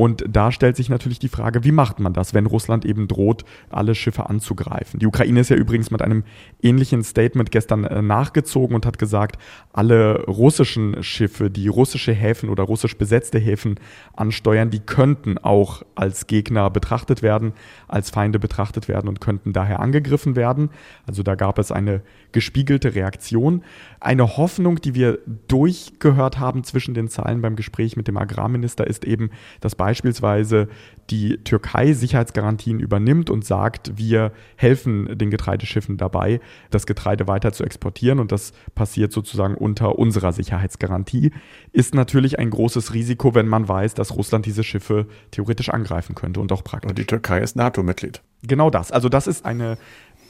Und 0.03 0.25
da 0.29 0.51
stellt 0.51 0.75
sich 0.75 0.89
natürlich 0.89 1.21
die 1.21 1.29
Frage, 1.29 1.63
wie 1.63 1.71
macht 1.71 2.01
man 2.01 2.13
das, 2.13 2.35
wenn 2.35 2.47
Russland 2.47 2.85
eben 2.85 3.07
droht, 3.07 3.45
alle 3.71 3.95
Schiffe 3.95 4.29
anzugreifen? 4.29 4.99
Die 4.99 5.07
Ukraine 5.07 5.39
ist 5.39 5.49
ja 5.49 5.55
übrigens 5.55 5.93
mit 5.93 6.03
einem 6.03 6.25
ähnlichen 6.61 7.05
Statement 7.05 7.53
gestern 7.53 7.85
äh, 7.85 8.03
nachgezogen 8.03 8.75
und 8.75 8.85
hat 8.85 8.99
gesagt, 8.99 9.41
alle 9.73 10.25
russischen 10.25 11.05
Schiffe, 11.05 11.51
die 11.51 11.69
russische 11.69 12.13
Häfen 12.13 12.49
oder 12.49 12.65
russisch 12.65 12.99
besetzte 12.99 13.39
Häfen 13.39 13.79
ansteuern, 14.13 14.71
die 14.71 14.81
könnten 14.81 15.39
auch 15.39 15.85
als 15.95 16.27
Gegner 16.27 16.69
betrachtet 16.69 17.23
werden, 17.23 17.53
als 17.87 18.11
Feinde 18.11 18.41
betrachtet 18.41 18.89
werden 18.89 19.07
und 19.07 19.21
könnten 19.21 19.53
daher 19.53 19.79
angegriffen 19.79 20.35
werden. 20.35 20.71
Also 21.07 21.23
da 21.23 21.37
gab 21.37 21.61
es 21.61 21.71
eine 21.71 22.03
gespiegelte 22.33 22.97
Reaktion. 22.97 23.63
Eine 24.01 24.37
Hoffnung, 24.37 24.81
die 24.81 24.97
wir 24.97 25.21
durchgehört 25.47 26.41
haben 26.41 26.65
zwischen 26.65 26.93
den 26.93 27.07
Zeilen 27.07 27.41
beim 27.41 27.55
Gespräch 27.55 27.97
mit 27.97 28.09
dem 28.09 28.17
Agrarminister, 28.17 28.85
ist 28.85 29.05
eben, 29.05 29.31
dass 29.61 29.77
beispielsweise 29.93 30.69
die 31.11 31.37
Türkei 31.45 31.93
Sicherheitsgarantien 31.93 32.81
übernimmt 32.81 33.29
und 33.29 33.45
sagt, 33.45 33.99
wir 33.99 34.33
helfen 34.57 35.19
den 35.19 35.31
Getreideschiffen 35.31 35.99
dabei, 35.99 36.41
das 36.71 36.87
Getreide 36.87 37.27
weiter 37.27 37.53
zu 37.53 37.63
exportieren 37.63 38.19
und 38.19 38.33
das 38.33 38.55
passiert 38.75 39.13
sozusagen 39.13 39.55
unter 39.55 39.99
unserer 39.99 40.33
Sicherheitsgarantie, 40.33 41.33
ist 41.73 41.95
natürlich 41.95 42.39
ein 42.39 42.49
großes 42.49 42.95
Risiko, 42.95 43.35
wenn 43.35 43.49
man 43.49 43.69
weiß, 43.69 43.93
dass 43.93 44.17
Russland 44.17 44.47
diese 44.47 44.65
Schiffe 44.65 45.07
theoretisch 45.31 45.69
angreifen 45.69 46.15
könnte 46.15 46.41
und 46.41 46.51
auch 46.53 46.65
praktisch. 46.65 46.89
Und 46.89 46.99
die 46.99 47.05
Türkei 47.05 47.41
ist 47.41 47.55
NATO-Mitglied. 47.55 48.23
Genau 48.45 48.71
das. 48.71 48.91
Also 48.91 49.11
das 49.11 49.27
ist 49.27 49.45
eine 49.45 49.77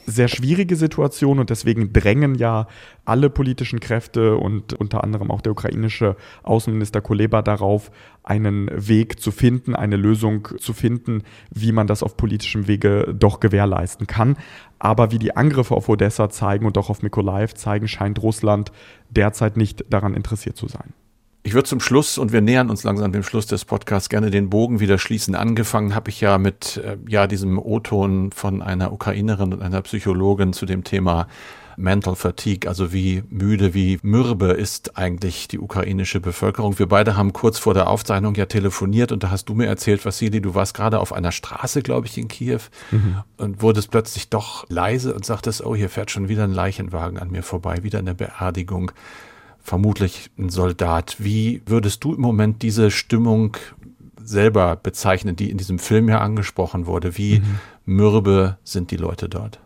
sehr 0.05 0.27
schwierige 0.27 0.75
Situation 0.75 1.39
und 1.39 1.49
deswegen 1.49 1.93
drängen 1.93 2.35
ja 2.35 2.67
alle 3.05 3.29
politischen 3.29 3.79
Kräfte 3.79 4.37
und 4.37 4.73
unter 4.73 5.03
anderem 5.03 5.31
auch 5.31 5.41
der 5.41 5.51
ukrainische 5.51 6.15
Außenminister 6.43 7.01
Kuleba 7.01 7.41
darauf, 7.41 7.91
einen 8.23 8.69
Weg 8.73 9.19
zu 9.19 9.31
finden, 9.31 9.75
eine 9.75 9.97
Lösung 9.97 10.47
zu 10.57 10.73
finden, 10.73 11.23
wie 11.51 11.71
man 11.71 11.87
das 11.87 12.03
auf 12.03 12.17
politischem 12.17 12.67
Wege 12.67 13.13
doch 13.17 13.39
gewährleisten 13.39 14.07
kann. 14.07 14.37
Aber 14.79 15.11
wie 15.11 15.19
die 15.19 15.35
Angriffe 15.35 15.75
auf 15.75 15.89
Odessa 15.89 16.29
zeigen 16.29 16.65
und 16.65 16.77
auch 16.77 16.89
auf 16.89 17.01
Mikolaev 17.01 17.53
zeigen, 17.53 17.87
scheint 17.87 18.21
Russland 18.21 18.71
derzeit 19.09 19.57
nicht 19.57 19.85
daran 19.89 20.13
interessiert 20.13 20.57
zu 20.57 20.67
sein. 20.67 20.93
Ich 21.45 21.53
würde 21.53 21.67
zum 21.67 21.81
Schluss, 21.81 22.17
und 22.17 22.31
wir 22.31 22.39
nähern 22.39 22.69
uns 22.69 22.85
langsam 22.85 23.11
dem 23.11 23.23
Schluss 23.23 23.45
des 23.45 23.65
Podcasts, 23.65 24.07
gerne 24.07 24.31
den 24.31 24.49
Bogen 24.49 24.79
wieder 24.79 24.97
schließen. 24.97 25.35
Angefangen 25.35 25.93
habe 25.93 26.09
ich 26.09 26.21
ja 26.21 26.37
mit 26.37 26.77
äh, 26.77 26.97
ja 27.07 27.27
diesem 27.27 27.59
O-Ton 27.59 28.31
von 28.31 28.61
einer 28.61 28.93
Ukrainerin 28.93 29.51
und 29.51 29.61
einer 29.61 29.81
Psychologin 29.81 30.53
zu 30.53 30.65
dem 30.65 30.85
Thema 30.85 31.27
Mental 31.75 32.15
Fatigue, 32.15 32.69
also 32.69 32.93
wie 32.93 33.23
müde, 33.29 33.73
wie 33.73 33.99
mürbe 34.03 34.51
ist 34.51 34.97
eigentlich 34.97 35.47
die 35.47 35.59
ukrainische 35.59 36.21
Bevölkerung. 36.21 36.77
Wir 36.79 36.87
beide 36.87 37.17
haben 37.17 37.33
kurz 37.33 37.59
vor 37.59 37.73
der 37.73 37.89
Aufzeichnung 37.89 38.35
ja 38.35 38.45
telefoniert 38.45 39.11
und 39.11 39.23
da 39.23 39.31
hast 39.31 39.45
du 39.45 39.53
mir 39.53 39.65
erzählt, 39.65 40.05
Vassili, 40.05 40.39
du 40.39 40.55
warst 40.55 40.75
gerade 40.75 40.99
auf 40.99 41.11
einer 41.11 41.31
Straße, 41.31 41.81
glaube 41.81 42.07
ich, 42.07 42.17
in 42.17 42.27
Kiew 42.27 42.59
mhm. 42.91 43.17
und 43.37 43.61
wurdest 43.61 43.91
plötzlich 43.91 44.29
doch 44.29 44.65
leise 44.69 45.13
und 45.13 45.25
sagtest, 45.25 45.65
oh, 45.65 45.75
hier 45.75 45.89
fährt 45.89 46.11
schon 46.11 46.29
wieder 46.29 46.43
ein 46.43 46.53
Leichenwagen 46.53 47.17
an 47.17 47.31
mir 47.31 47.43
vorbei, 47.43 47.83
wieder 47.83 47.99
eine 47.99 48.15
Beerdigung 48.15 48.91
vermutlich 49.63 50.29
ein 50.37 50.49
Soldat. 50.49 51.15
Wie 51.19 51.61
würdest 51.65 52.03
du 52.03 52.13
im 52.13 52.21
Moment 52.21 52.61
diese 52.61 52.91
Stimmung 52.91 53.57
selber 54.21 54.75
bezeichnen, 54.75 55.35
die 55.35 55.49
in 55.49 55.57
diesem 55.57 55.79
Film 55.79 56.09
ja 56.09 56.19
angesprochen 56.19 56.85
wurde? 56.85 57.17
Wie 57.17 57.39
mhm. 57.39 57.59
mürbe 57.85 58.57
sind 58.63 58.91
die 58.91 58.97
Leute 58.97 59.29
dort? 59.29 59.59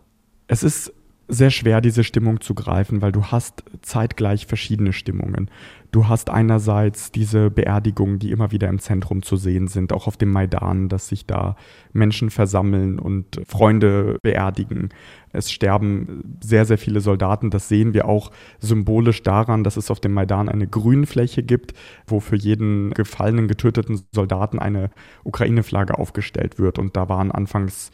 Es 0.48 0.64
ist 0.64 0.94
sehr 1.28 1.52
schwer, 1.52 1.82
diese 1.82 2.04
Stimmung 2.04 2.40
zu 2.40 2.54
greifen, 2.54 3.02
weil 3.02 3.12
du 3.12 3.26
hast 3.26 3.64
zeitgleich 3.82 4.46
verschiedene 4.46 4.94
Stimmungen. 4.94 5.50
Du 5.92 6.08
hast 6.08 6.30
einerseits 6.30 7.12
diese 7.12 7.50
Beerdigungen, 7.50 8.20
die 8.20 8.32
immer 8.32 8.52
wieder 8.52 8.68
im 8.68 8.80
Zentrum 8.80 9.24
zu 9.24 9.36
sehen 9.36 9.68
sind, 9.68 9.94
auch 9.94 10.08
auf 10.08 10.18
dem 10.18 10.32
Maidan, 10.32 10.90
dass 10.90 11.08
sich 11.10 11.26
da 11.26 11.56
Menschen 11.92 12.30
versammeln 12.30 13.00
und 13.00 13.42
Freunde 13.48 14.18
beerdigen. 14.22 14.90
Es 15.32 15.52
sterben 15.52 16.38
sehr, 16.42 16.66
sehr 16.66 16.78
viele 16.78 17.02
Soldaten. 17.02 17.50
Das 17.50 17.68
sehen 17.68 17.94
wir 17.94 18.08
auch 18.08 18.32
symbolisch 18.60 19.24
daran, 19.24 19.64
dass 19.64 19.78
es 19.78 19.92
auf 19.92 20.00
dem 20.00 20.14
Maidan 20.14 20.50
eine 20.50 20.68
Grünfläche 20.68 21.44
gibt, 21.44 21.74
wo 22.06 22.20
für 22.20 22.38
jeden 22.38 22.92
gefallenen, 22.92 23.48
getöteten 23.48 24.02
Soldaten 24.12 24.60
eine 24.60 24.92
Ukraine-Flagge 25.24 25.98
aufgestellt 25.98 26.60
wird. 26.60 26.80
Und 26.80 26.96
da 26.96 27.10
waren 27.10 27.32
anfangs 27.32 27.92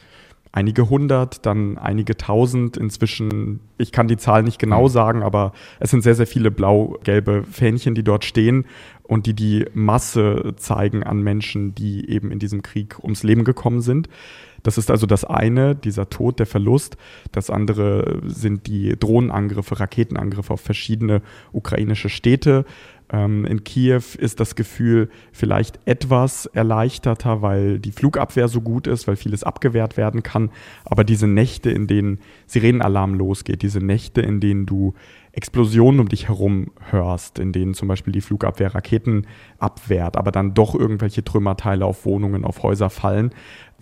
einige 0.54 0.88
hundert, 0.88 1.44
dann 1.46 1.78
einige 1.78 2.16
tausend. 2.16 2.76
Inzwischen, 2.76 3.60
ich 3.76 3.90
kann 3.90 4.06
die 4.06 4.16
Zahl 4.16 4.44
nicht 4.44 4.60
genau 4.60 4.84
mhm. 4.84 4.88
sagen, 4.88 5.22
aber 5.22 5.52
es 5.80 5.90
sind 5.90 6.02
sehr, 6.02 6.14
sehr 6.14 6.28
viele 6.28 6.50
blau-gelbe 6.52 7.42
Fähnchen, 7.50 7.94
die 7.94 8.04
dort 8.04 8.24
stehen 8.24 8.64
und 9.02 9.26
die 9.26 9.34
die 9.34 9.66
Masse 9.74 10.54
zeigen 10.56 11.02
an 11.02 11.22
Menschen, 11.22 11.74
die 11.74 12.08
eben 12.08 12.30
in 12.30 12.38
diesem 12.38 12.62
Krieg 12.62 12.98
ums 13.02 13.24
Leben 13.24 13.44
gekommen 13.44 13.80
sind. 13.80 14.08
Das 14.64 14.78
ist 14.78 14.90
also 14.90 15.06
das 15.06 15.24
eine, 15.24 15.76
dieser 15.76 16.10
Tod, 16.10 16.40
der 16.40 16.46
Verlust. 16.46 16.96
Das 17.30 17.50
andere 17.50 18.20
sind 18.24 18.66
die 18.66 18.98
Drohnenangriffe, 18.98 19.78
Raketenangriffe 19.78 20.54
auf 20.54 20.60
verschiedene 20.60 21.22
ukrainische 21.52 22.08
Städte. 22.08 22.64
Ähm, 23.12 23.44
in 23.44 23.62
Kiew 23.62 24.02
ist 24.18 24.40
das 24.40 24.54
Gefühl 24.56 25.10
vielleicht 25.32 25.78
etwas 25.84 26.46
erleichterter, 26.46 27.42
weil 27.42 27.78
die 27.78 27.92
Flugabwehr 27.92 28.48
so 28.48 28.62
gut 28.62 28.86
ist, 28.86 29.06
weil 29.06 29.16
vieles 29.16 29.44
abgewehrt 29.44 29.96
werden 29.96 30.22
kann. 30.22 30.50
Aber 30.84 31.04
diese 31.04 31.26
Nächte, 31.26 31.70
in 31.70 31.86
denen 31.86 32.18
Sirenenalarm 32.46 33.14
losgeht, 33.14 33.62
diese 33.62 33.80
Nächte, 33.80 34.22
in 34.22 34.40
denen 34.40 34.64
du 34.64 34.94
Explosionen 35.32 36.00
um 36.00 36.08
dich 36.08 36.28
herum 36.28 36.70
hörst, 36.90 37.38
in 37.38 37.52
denen 37.52 37.74
zum 37.74 37.88
Beispiel 37.88 38.12
die 38.12 38.20
Flugabwehr 38.20 38.74
Raketen 38.74 39.26
abwehrt, 39.58 40.16
aber 40.16 40.30
dann 40.30 40.54
doch 40.54 40.74
irgendwelche 40.74 41.24
Trümmerteile 41.24 41.84
auf 41.84 42.06
Wohnungen, 42.06 42.44
auf 42.44 42.62
Häuser 42.62 42.88
fallen, 42.88 43.32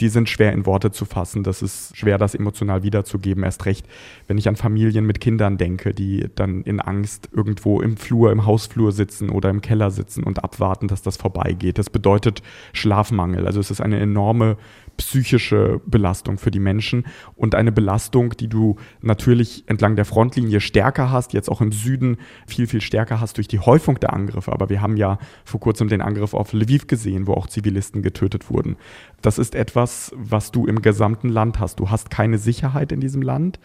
die 0.01 0.09
sind 0.09 0.29
schwer 0.29 0.53
in 0.53 0.67
Worte 0.67 0.91
zu 0.91 1.05
fassen. 1.05 1.43
Das 1.43 1.63
ist 1.63 1.97
schwer, 1.97 2.19
das 2.19 2.35
emotional 2.35 2.83
wiederzugeben. 2.83 3.45
Erst 3.45 3.67
recht, 3.67 3.87
wenn 4.27 4.39
ich 4.39 4.49
an 4.49 4.57
Familien 4.57 5.05
mit 5.07 5.21
Kindern 5.21 5.59
denke, 5.59 5.95
die 5.95 6.29
dann 6.35 6.63
in 6.63 6.81
Angst 6.81 7.29
irgendwo 7.33 7.81
im 7.81 7.97
Flur, 7.97 8.33
im 8.33 8.47
Hausflur 8.47 8.93
sitzen 8.93 9.31
oder 9.31 9.51
im 9.51 9.61
Keller 9.61 9.91
sitzen 9.91 10.25
und 10.25 10.43
abwarten, 10.43 10.89
dass 10.89 11.03
das 11.03 11.17
vorbeigeht. 11.17 11.79
Das 11.79 11.91
bedeutet 11.91 12.43
Schlafmangel. 12.73 13.47
Also 13.47 13.61
es 13.61 13.71
ist 13.71 13.81
eine 13.81 14.01
enorme 14.01 14.57
psychische 14.97 15.81
Belastung 15.87 16.39
für 16.39 16.51
die 16.51 16.61
Menschen 16.61 17.07
und 17.35 17.55
eine 17.55 17.73
Belastung, 17.73 18.37
die 18.37 18.49
du 18.49 18.77
natürlich 19.01 19.65
entlang 19.67 19.97
der 19.97 20.05
Frontlinie 20.05 20.61
stärker 20.61 21.11
hast, 21.11 21.33
jetzt 21.33 21.49
auch 21.49 21.61
im 21.61 21.73
Süden 21.73 22.19
viel, 22.47 22.67
viel 22.67 22.81
stärker 22.81 23.21
hast 23.21 23.37
durch 23.37 23.49
die 23.49 23.59
Häufung 23.59 23.99
der 24.01 24.13
Angriffe. 24.13 24.53
Aber 24.53 24.69
wir 24.69 24.81
haben 24.81 24.97
ja 24.97 25.19
vor 25.45 25.61
kurzem 25.61 25.89
den 25.89 26.01
Angriff 26.01 26.35
auf 26.35 26.53
Lviv 26.53 26.87
gesehen, 26.87 27.27
wo 27.27 27.35
auch 27.35 27.47
Zivilisten 27.47 28.03
getötet 28.03 28.51
wurden. 28.51 28.77
Das 29.21 29.39
ist 29.39 29.55
etwas, 29.55 30.13
was 30.17 30.51
du 30.51 30.67
im 30.67 30.83
gesamten 30.83 31.29
Land 31.29 31.61
hast. 31.61 31.81
Du 31.81 31.91
hast 31.91 32.11
keine 32.11 32.39
Sicherheit 32.39 32.93
in 32.93 33.01
diesem 33.01 33.23
Land. 33.23 33.59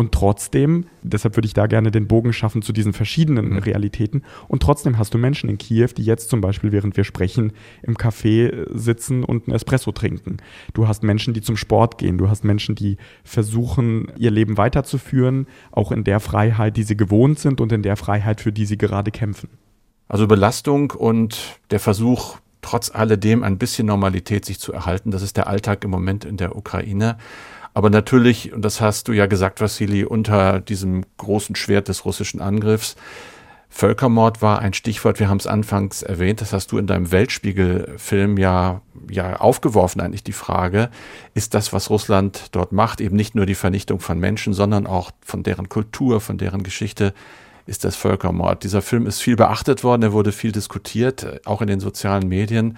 Und 0.00 0.12
trotzdem, 0.12 0.86
deshalb 1.02 1.36
würde 1.36 1.44
ich 1.44 1.52
da 1.52 1.66
gerne 1.66 1.90
den 1.90 2.08
Bogen 2.08 2.32
schaffen 2.32 2.62
zu 2.62 2.72
diesen 2.72 2.94
verschiedenen 2.94 3.50
mhm. 3.50 3.58
Realitäten. 3.58 4.22
Und 4.48 4.62
trotzdem 4.62 4.96
hast 4.96 5.12
du 5.12 5.18
Menschen 5.18 5.50
in 5.50 5.58
Kiew, 5.58 5.88
die 5.94 6.04
jetzt 6.04 6.30
zum 6.30 6.40
Beispiel, 6.40 6.72
während 6.72 6.96
wir 6.96 7.04
sprechen, 7.04 7.52
im 7.82 7.98
Café 7.98 8.66
sitzen 8.72 9.24
und 9.24 9.46
einen 9.46 9.54
Espresso 9.54 9.92
trinken. 9.92 10.38
Du 10.72 10.88
hast 10.88 11.02
Menschen, 11.02 11.34
die 11.34 11.42
zum 11.42 11.58
Sport 11.58 11.98
gehen. 11.98 12.16
Du 12.16 12.30
hast 12.30 12.44
Menschen, 12.44 12.76
die 12.76 12.96
versuchen, 13.24 14.10
ihr 14.16 14.30
Leben 14.30 14.56
weiterzuführen, 14.56 15.46
auch 15.70 15.92
in 15.92 16.02
der 16.02 16.18
Freiheit, 16.20 16.78
die 16.78 16.84
sie 16.84 16.96
gewohnt 16.96 17.38
sind 17.38 17.60
und 17.60 17.70
in 17.70 17.82
der 17.82 17.98
Freiheit, 17.98 18.40
für 18.40 18.52
die 18.52 18.64
sie 18.64 18.78
gerade 18.78 19.10
kämpfen. 19.10 19.50
Also 20.08 20.26
Belastung 20.26 20.92
und 20.92 21.60
der 21.70 21.78
Versuch, 21.78 22.38
trotz 22.62 22.90
alledem 22.90 23.42
ein 23.42 23.58
bisschen 23.58 23.86
Normalität 23.86 24.46
sich 24.46 24.60
zu 24.60 24.72
erhalten. 24.72 25.10
Das 25.10 25.20
ist 25.20 25.36
der 25.36 25.46
Alltag 25.46 25.84
im 25.84 25.90
Moment 25.90 26.24
in 26.24 26.38
der 26.38 26.56
Ukraine. 26.56 27.18
Aber 27.74 27.90
natürlich, 27.90 28.52
und 28.52 28.64
das 28.64 28.80
hast 28.80 29.08
du 29.08 29.12
ja 29.12 29.26
gesagt, 29.26 29.60
Vassili, 29.60 30.04
unter 30.04 30.60
diesem 30.60 31.04
großen 31.18 31.56
Schwert 31.56 31.88
des 31.88 32.04
russischen 32.04 32.40
Angriffs, 32.40 32.96
Völkermord 33.72 34.42
war 34.42 34.58
ein 34.58 34.74
Stichwort, 34.74 35.20
wir 35.20 35.28
haben 35.28 35.38
es 35.38 35.46
anfangs 35.46 36.02
erwähnt, 36.02 36.40
das 36.40 36.52
hast 36.52 36.72
du 36.72 36.78
in 36.78 36.88
deinem 36.88 37.12
Weltspiegel-Film 37.12 38.36
ja, 38.36 38.82
ja 39.08 39.36
aufgeworfen, 39.36 40.00
eigentlich 40.00 40.24
die 40.24 40.32
Frage, 40.32 40.90
ist 41.34 41.54
das, 41.54 41.72
was 41.72 41.88
Russland 41.88 42.48
dort 42.50 42.72
macht, 42.72 43.00
eben 43.00 43.14
nicht 43.14 43.36
nur 43.36 43.46
die 43.46 43.54
Vernichtung 43.54 44.00
von 44.00 44.18
Menschen, 44.18 44.54
sondern 44.54 44.88
auch 44.88 45.12
von 45.24 45.44
deren 45.44 45.68
Kultur, 45.68 46.20
von 46.20 46.36
deren 46.36 46.64
Geschichte, 46.64 47.14
ist 47.66 47.84
das 47.84 47.94
Völkermord. 47.94 48.64
Dieser 48.64 48.82
Film 48.82 49.06
ist 49.06 49.20
viel 49.20 49.36
beachtet 49.36 49.84
worden, 49.84 50.02
er 50.02 50.12
wurde 50.12 50.32
viel 50.32 50.50
diskutiert, 50.50 51.46
auch 51.46 51.62
in 51.62 51.68
den 51.68 51.78
sozialen 51.78 52.28
Medien. 52.28 52.76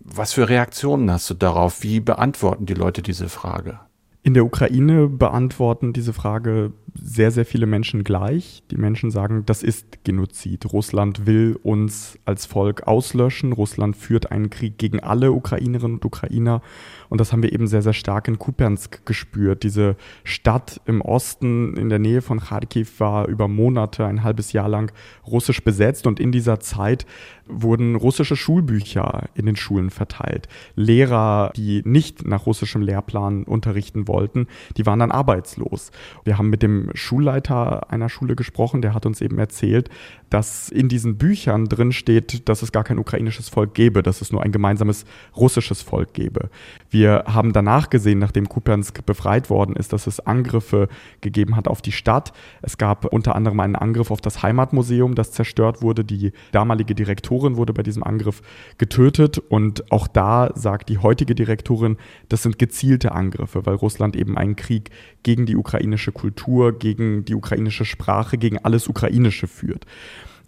Was 0.00 0.34
für 0.34 0.50
Reaktionen 0.50 1.10
hast 1.10 1.30
du 1.30 1.34
darauf? 1.34 1.82
Wie 1.82 2.00
beantworten 2.00 2.66
die 2.66 2.74
Leute 2.74 3.00
diese 3.00 3.30
Frage? 3.30 3.80
In 4.28 4.34
der 4.34 4.44
Ukraine 4.44 5.08
beantworten 5.08 5.94
diese 5.94 6.12
Frage 6.12 6.74
sehr, 6.92 7.30
sehr 7.30 7.46
viele 7.46 7.64
Menschen 7.64 8.04
gleich. 8.04 8.62
Die 8.70 8.76
Menschen 8.76 9.10
sagen, 9.10 9.44
das 9.46 9.62
ist 9.62 10.04
Genozid. 10.04 10.70
Russland 10.70 11.24
will 11.24 11.58
uns 11.62 12.18
als 12.26 12.44
Volk 12.44 12.86
auslöschen. 12.86 13.54
Russland 13.54 13.96
führt 13.96 14.30
einen 14.30 14.50
Krieg 14.50 14.76
gegen 14.76 15.00
alle 15.00 15.32
Ukrainerinnen 15.32 15.96
und 15.96 16.04
Ukrainer. 16.04 16.60
Und 17.08 17.20
das 17.20 17.32
haben 17.32 17.42
wir 17.42 17.52
eben 17.52 17.66
sehr, 17.66 17.82
sehr 17.82 17.92
stark 17.92 18.28
in 18.28 18.38
Kupiansk 18.38 19.04
gespürt. 19.06 19.62
Diese 19.62 19.96
Stadt 20.24 20.80
im 20.84 21.00
Osten 21.00 21.76
in 21.76 21.88
der 21.88 21.98
Nähe 21.98 22.22
von 22.22 22.40
Kharkiv 22.40 23.00
war 23.00 23.28
über 23.28 23.48
Monate, 23.48 24.04
ein 24.06 24.22
halbes 24.22 24.52
Jahr 24.52 24.68
lang 24.68 24.92
russisch 25.26 25.62
besetzt. 25.62 26.06
Und 26.06 26.20
in 26.20 26.32
dieser 26.32 26.60
Zeit 26.60 27.06
wurden 27.46 27.96
russische 27.96 28.36
Schulbücher 28.36 29.28
in 29.34 29.46
den 29.46 29.56
Schulen 29.56 29.90
verteilt. 29.90 30.48
Lehrer, 30.74 31.50
die 31.56 31.82
nicht 31.84 32.26
nach 32.26 32.46
russischem 32.46 32.82
Lehrplan 32.82 33.44
unterrichten 33.44 34.06
wollten, 34.06 34.46
die 34.76 34.86
waren 34.86 34.98
dann 34.98 35.10
arbeitslos. 35.10 35.90
Wir 36.24 36.38
haben 36.38 36.50
mit 36.50 36.62
dem 36.62 36.90
Schulleiter 36.94 37.90
einer 37.90 38.08
Schule 38.08 38.36
gesprochen, 38.36 38.82
der 38.82 38.94
hat 38.94 39.06
uns 39.06 39.20
eben 39.20 39.38
erzählt, 39.38 39.88
dass 40.30 40.68
in 40.68 40.88
diesen 40.88 41.16
Büchern 41.16 41.66
drin 41.66 41.92
steht, 41.92 42.48
dass 42.48 42.62
es 42.62 42.72
gar 42.72 42.84
kein 42.84 42.98
ukrainisches 42.98 43.48
Volk 43.48 43.74
gäbe, 43.74 44.02
dass 44.02 44.20
es 44.20 44.30
nur 44.30 44.42
ein 44.42 44.52
gemeinsames 44.52 45.06
russisches 45.34 45.80
Volk 45.80 46.12
gäbe. 46.12 46.50
Wir 46.90 46.97
haben 47.06 47.52
danach 47.52 47.90
gesehen, 47.90 48.18
nachdem 48.18 48.48
Kupiansk 48.48 49.04
befreit 49.04 49.50
worden 49.50 49.76
ist, 49.76 49.92
dass 49.92 50.06
es 50.06 50.20
Angriffe 50.20 50.88
gegeben 51.20 51.56
hat 51.56 51.68
auf 51.68 51.82
die 51.82 51.92
Stadt. 51.92 52.32
Es 52.62 52.78
gab 52.78 53.04
unter 53.06 53.34
anderem 53.34 53.60
einen 53.60 53.76
Angriff 53.76 54.10
auf 54.10 54.20
das 54.20 54.42
Heimatmuseum, 54.42 55.14
das 55.14 55.32
zerstört 55.32 55.82
wurde. 55.82 56.04
Die 56.04 56.32
damalige 56.52 56.94
Direktorin 56.94 57.56
wurde 57.56 57.72
bei 57.72 57.82
diesem 57.82 58.02
Angriff 58.02 58.42
getötet 58.78 59.38
und 59.38 59.90
auch 59.92 60.06
da 60.08 60.50
sagt 60.54 60.88
die 60.88 60.98
heutige 60.98 61.34
Direktorin, 61.34 61.96
das 62.28 62.42
sind 62.42 62.58
gezielte 62.58 63.12
Angriffe, 63.12 63.66
weil 63.66 63.74
Russland 63.74 64.16
eben 64.16 64.36
einen 64.36 64.56
Krieg 64.56 64.90
gegen 65.22 65.46
die 65.46 65.56
ukrainische 65.56 66.12
Kultur, 66.12 66.78
gegen 66.78 67.24
die 67.24 67.34
ukrainische 67.34 67.84
Sprache, 67.84 68.38
gegen 68.38 68.58
alles 68.58 68.88
Ukrainische 68.88 69.46
führt. 69.46 69.86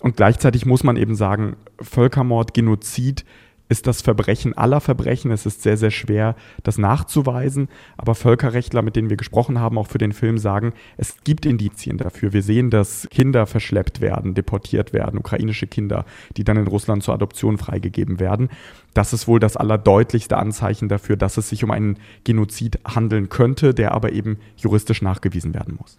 Und 0.01 0.17
gleichzeitig 0.17 0.65
muss 0.65 0.83
man 0.83 0.97
eben 0.97 1.15
sagen, 1.15 1.57
Völkermord, 1.81 2.55
Genozid 2.55 3.25
ist 3.71 3.87
das 3.87 4.03
Verbrechen 4.03 4.59
aller 4.59 4.81
Verbrechen. 4.81 5.31
Es 5.31 5.47
ist 5.47 5.63
sehr, 5.63 5.77
sehr 5.77 5.93
schwer, 5.93 6.35
das 6.65 6.77
nachzuweisen. 6.77 7.69
Aber 7.97 8.15
Völkerrechtler, 8.15 8.83
mit 8.83 8.97
denen 8.97 9.09
wir 9.09 9.17
gesprochen 9.17 9.61
haben, 9.61 9.79
auch 9.79 9.87
für 9.87 9.99
den 9.99 10.13
Film, 10.13 10.39
sagen, 10.39 10.75
es 10.97 11.17
gibt 11.23 11.47
Indizien 11.47 11.97
dafür. 11.97 12.33
Wir 12.33 12.43
sehen, 12.43 12.71
dass 12.71 13.09
Kinder 13.11 13.47
verschleppt 13.47 14.01
werden, 14.01 14.35
deportiert 14.35 14.93
werden, 14.93 15.19
ukrainische 15.19 15.69
Kinder, 15.69 16.05
die 16.37 16.45
dann 16.45 16.57
in 16.57 16.67
Russland 16.67 17.05
zur 17.05 17.15
Adoption 17.15 17.59
freigegeben 17.59 18.19
werden. 18.19 18.49
Das 18.93 19.13
ist 19.13 19.29
wohl 19.29 19.39
das 19.39 19.57
allerdeutlichste 19.57 20.37
Anzeichen 20.37 20.89
dafür, 20.89 21.17
dass 21.17 21.37
es 21.37 21.49
sich 21.49 21.63
um 21.63 21.71
einen 21.71 21.99
Genozid 22.25 22.81
handeln 22.85 23.29
könnte, 23.29 23.73
der 23.73 23.93
aber 23.93 24.11
eben 24.13 24.39
juristisch 24.57 25.01
nachgewiesen 25.01 25.55
werden 25.55 25.77
muss. 25.79 25.99